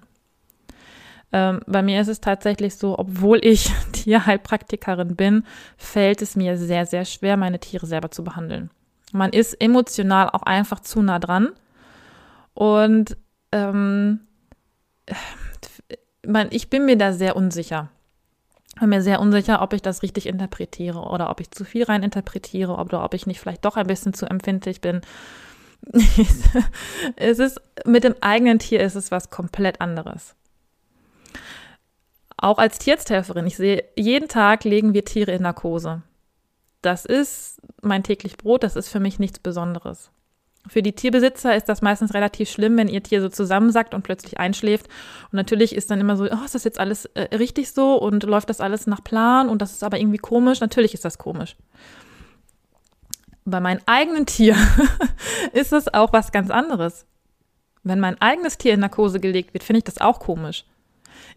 Ähm, 1.30 1.60
bei 1.66 1.82
mir 1.82 2.00
ist 2.00 2.08
es 2.08 2.20
tatsächlich 2.20 2.76
so, 2.76 2.98
obwohl 2.98 3.44
ich 3.44 3.70
Tierheilpraktikerin 3.92 5.16
bin, 5.16 5.44
fällt 5.76 6.22
es 6.22 6.36
mir 6.36 6.56
sehr, 6.56 6.86
sehr 6.86 7.04
schwer, 7.04 7.36
meine 7.36 7.58
Tiere 7.58 7.86
selber 7.86 8.10
zu 8.10 8.24
behandeln. 8.24 8.70
Man 9.12 9.30
ist 9.30 9.54
emotional 9.60 10.30
auch 10.30 10.42
einfach 10.42 10.80
zu 10.80 11.02
nah 11.02 11.18
dran. 11.18 11.50
Und 12.54 13.16
ähm, 13.50 14.20
ich 16.50 16.70
bin 16.70 16.86
mir 16.86 16.96
da 16.96 17.12
sehr 17.12 17.36
unsicher 17.36 17.90
bin 18.82 18.90
mir 18.90 19.00
sehr 19.00 19.20
unsicher, 19.20 19.62
ob 19.62 19.74
ich 19.74 19.80
das 19.80 20.02
richtig 20.02 20.26
interpretiere 20.26 20.98
oder 20.98 21.30
ob 21.30 21.38
ich 21.38 21.52
zu 21.52 21.64
viel 21.64 21.84
rein 21.84 22.02
interpretiere 22.02 22.74
oder 22.74 23.04
ob 23.04 23.14
ich 23.14 23.28
nicht 23.28 23.38
vielleicht 23.38 23.64
doch 23.64 23.76
ein 23.76 23.86
bisschen 23.86 24.12
zu 24.12 24.26
empfindlich 24.26 24.80
bin. 24.80 25.02
es 27.14 27.38
ist 27.38 27.60
mit 27.86 28.02
dem 28.02 28.16
eigenen 28.20 28.58
Tier 28.58 28.80
ist 28.80 28.96
es 28.96 29.12
was 29.12 29.30
komplett 29.30 29.80
anderes. 29.80 30.34
Auch 32.36 32.58
als 32.58 32.80
Tierarzthelferin, 32.80 33.46
ich 33.46 33.56
sehe, 33.56 33.84
jeden 33.94 34.28
Tag 34.28 34.64
legen 34.64 34.94
wir 34.94 35.04
Tiere 35.04 35.30
in 35.30 35.42
Narkose. 35.42 36.02
Das 36.80 37.04
ist 37.04 37.62
mein 37.82 38.02
täglich 38.02 38.36
Brot, 38.36 38.64
das 38.64 38.74
ist 38.74 38.88
für 38.88 38.98
mich 38.98 39.20
nichts 39.20 39.38
Besonderes. 39.38 40.10
Für 40.68 40.82
die 40.82 40.92
Tierbesitzer 40.92 41.56
ist 41.56 41.68
das 41.68 41.82
meistens 41.82 42.14
relativ 42.14 42.48
schlimm, 42.48 42.76
wenn 42.76 42.88
ihr 42.88 43.02
Tier 43.02 43.20
so 43.20 43.28
zusammensackt 43.28 43.94
und 43.94 44.02
plötzlich 44.02 44.38
einschläft. 44.38 44.86
Und 45.24 45.34
natürlich 45.34 45.74
ist 45.74 45.90
dann 45.90 46.00
immer 46.00 46.16
so, 46.16 46.24
oh, 46.24 46.44
ist 46.44 46.54
das 46.54 46.64
jetzt 46.64 46.78
alles 46.78 47.06
äh, 47.06 47.34
richtig 47.36 47.72
so 47.72 47.96
und 47.96 48.22
läuft 48.22 48.48
das 48.48 48.60
alles 48.60 48.86
nach 48.86 49.02
Plan 49.02 49.48
und 49.48 49.60
das 49.60 49.72
ist 49.72 49.82
aber 49.82 49.98
irgendwie 49.98 50.18
komisch. 50.18 50.60
Natürlich 50.60 50.94
ist 50.94 51.04
das 51.04 51.18
komisch. 51.18 51.56
Bei 53.44 53.58
meinem 53.58 53.80
eigenen 53.86 54.24
Tier 54.24 54.56
ist 55.52 55.72
es 55.72 55.92
auch 55.92 56.12
was 56.12 56.30
ganz 56.30 56.48
anderes. 56.50 57.06
Wenn 57.82 57.98
mein 57.98 58.20
eigenes 58.20 58.56
Tier 58.56 58.74
in 58.74 58.80
Narkose 58.80 59.18
gelegt 59.18 59.54
wird, 59.54 59.64
finde 59.64 59.78
ich 59.78 59.84
das 59.84 59.98
auch 59.98 60.20
komisch. 60.20 60.64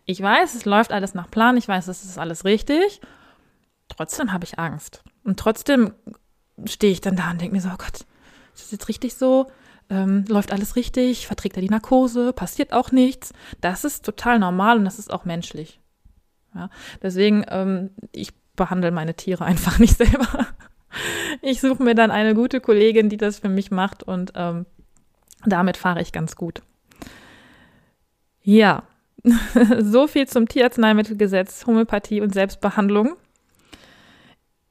Ich 0.06 0.22
weiß, 0.22 0.54
es 0.54 0.66
läuft 0.66 0.92
alles 0.92 1.16
nach 1.16 1.32
Plan, 1.32 1.58
ich 1.58 1.68
weiß, 1.68 1.88
es 1.88 2.04
ist 2.04 2.20
alles 2.20 2.46
richtig. 2.46 3.02
Trotzdem 3.88 4.32
habe 4.32 4.46
ich 4.46 4.60
Angst. 4.60 5.04
Und 5.24 5.40
trotzdem 5.40 5.94
stehe 6.66 6.94
ich 6.94 7.02
dann 7.02 7.16
da 7.16 7.32
und 7.32 7.42
denke 7.42 7.56
mir 7.56 7.62
so, 7.62 7.70
oh 7.70 7.78
Gott, 7.78 8.06
ist 8.56 8.64
das 8.64 8.72
jetzt 8.72 8.88
richtig 8.88 9.16
so? 9.16 9.48
Ähm, 9.90 10.26
läuft 10.28 10.52
alles 10.52 10.76
richtig? 10.76 11.28
Verträgt 11.28 11.58
er 11.58 11.62
die 11.62 11.70
Narkose? 11.70 12.34
Passiert 12.34 12.74
auch 12.74 12.92
nichts? 12.92 13.34
Das 13.62 13.84
ist 13.84 14.04
total 14.04 14.40
normal 14.40 14.78
und 14.78 14.86
das 14.86 14.98
ist 14.98 15.14
auch 15.14 15.26
menschlich. 15.26 15.80
Ja, 16.56 16.70
deswegen, 17.02 17.46
ähm, 17.50 17.92
ich 18.12 18.34
behandle 18.56 18.92
meine 18.92 19.14
Tiere 19.14 19.46
einfach 19.46 19.80
nicht 19.80 19.98
selber. 19.98 20.48
Ich 21.42 21.60
suche 21.60 21.84
mir 21.84 21.94
dann 21.94 22.10
eine 22.10 22.34
gute 22.34 22.62
Kollegin, 22.62 23.10
die 23.10 23.18
das 23.18 23.40
für 23.40 23.50
mich 23.50 23.70
macht 23.70 24.02
und 24.02 24.32
ähm, 24.36 24.66
damit 25.46 25.78
fahre 25.78 26.02
ich 26.02 26.14
ganz 26.14 26.36
gut. 26.36 26.62
Ja, 28.42 28.84
so 29.80 30.08
viel 30.08 30.28
zum 30.28 30.48
Tierarzneimittelgesetz, 30.48 31.68
Homöopathie 31.68 32.22
und 32.22 32.34
Selbstbehandlung. 32.34 33.18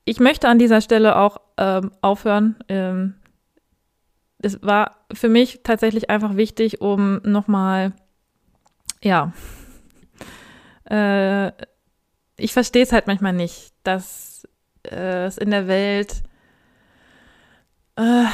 Ich 0.07 0.20
möchte 0.20 0.49
an 0.49 0.59
dieser 0.59 0.81
Stelle 0.81 1.16
auch 1.16 1.38
ähm, 1.59 1.90
aufhören. 2.01 2.57
Ähm, 2.68 3.14
es 4.44 4.62
war 4.62 5.07
für 5.12 5.28
mich 5.28 5.61
tatsächlich 5.62 6.11
einfach 6.11 6.37
wichtig, 6.37 6.80
um 6.80 7.20
nochmal, 7.24 7.92
ja, 9.02 9.33
äh, 10.90 11.50
ich 12.37 12.52
verstehe 12.52 12.83
es 12.83 12.92
halt 12.92 13.07
manchmal 13.07 13.33
nicht, 13.33 13.72
dass 13.85 14.46
äh, 14.85 15.24
es 15.24 15.38
in 15.38 15.50
der 15.50 15.66
Welt 15.66 16.22
äh, 17.96 18.24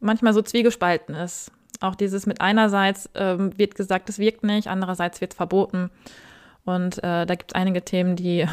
manchmal 0.00 0.32
so 0.32 0.42
zwiegespalten 0.42 1.14
ist. 1.14 1.52
Auch 1.80 1.94
dieses 1.94 2.26
mit 2.26 2.40
einerseits 2.40 3.10
ähm, 3.14 3.56
wird 3.58 3.74
gesagt, 3.74 4.08
es 4.08 4.18
wirkt 4.18 4.42
nicht, 4.42 4.68
andererseits 4.68 5.20
wird 5.20 5.32
es 5.32 5.36
verboten. 5.36 5.90
Und 6.64 6.98
äh, 6.98 7.26
da 7.26 7.34
gibt 7.34 7.52
es 7.52 7.54
einige 7.54 7.84
Themen, 7.84 8.16
die 8.16 8.46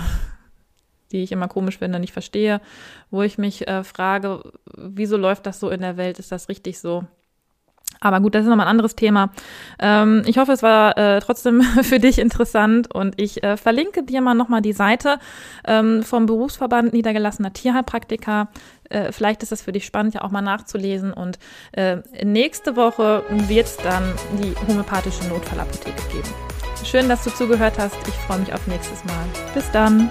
die 1.13 1.23
ich 1.23 1.31
immer 1.31 1.47
komisch 1.47 1.77
finde, 1.77 1.99
nicht 1.99 2.13
verstehe, 2.13 2.59
wo 3.11 3.21
ich 3.21 3.37
mich 3.37 3.67
äh, 3.67 3.83
frage, 3.83 4.43
wieso 4.75 5.15
läuft 5.15 5.45
das 5.45 5.59
so 5.59 5.69
in 5.69 5.81
der 5.81 5.95
Welt? 5.95 6.19
Ist 6.19 6.31
das 6.31 6.49
richtig 6.49 6.79
so? 6.79 7.05
Aber 7.99 8.19
gut, 8.19 8.35
das 8.35 8.43
ist 8.43 8.49
nochmal 8.49 8.65
ein 8.65 8.71
anderes 8.71 8.95
Thema. 8.95 9.31
Ähm, 9.79 10.23
ich 10.25 10.37
hoffe, 10.37 10.51
es 10.51 10.61
war 10.61 10.97
äh, 10.97 11.19
trotzdem 11.21 11.61
für 11.83 11.99
dich 11.99 12.19
interessant 12.19 12.93
und 12.93 13.19
ich 13.19 13.43
äh, 13.43 13.55
verlinke 13.55 14.03
dir 14.03 14.21
mal 14.21 14.33
nochmal 14.33 14.61
die 14.61 14.73
Seite 14.73 15.19
ähm, 15.65 16.03
vom 16.03 16.25
Berufsverband 16.25 16.91
niedergelassener 16.91 17.53
Tierheilpraktiker. 17.53 18.49
Äh, 18.89 19.11
vielleicht 19.11 19.41
ist 19.43 19.51
das 19.51 19.61
für 19.61 19.71
dich 19.71 19.85
spannend, 19.85 20.15
ja 20.15 20.23
auch 20.23 20.31
mal 20.31 20.41
nachzulesen. 20.41 21.13
Und 21.13 21.39
äh, 21.71 21.97
nächste 22.23 22.75
Woche 22.75 23.23
wird 23.29 23.67
es 23.67 23.77
dann 23.77 24.03
die 24.41 24.53
homöopathische 24.67 25.25
Notfallapotheke 25.29 26.03
geben. 26.11 26.29
Schön, 26.83 27.07
dass 27.07 27.23
du 27.23 27.29
zugehört 27.29 27.75
hast. 27.79 27.95
Ich 28.07 28.13
freue 28.13 28.39
mich 28.39 28.53
auf 28.53 28.67
nächstes 28.67 29.03
Mal. 29.05 29.25
Bis 29.53 29.71
dann. 29.71 30.09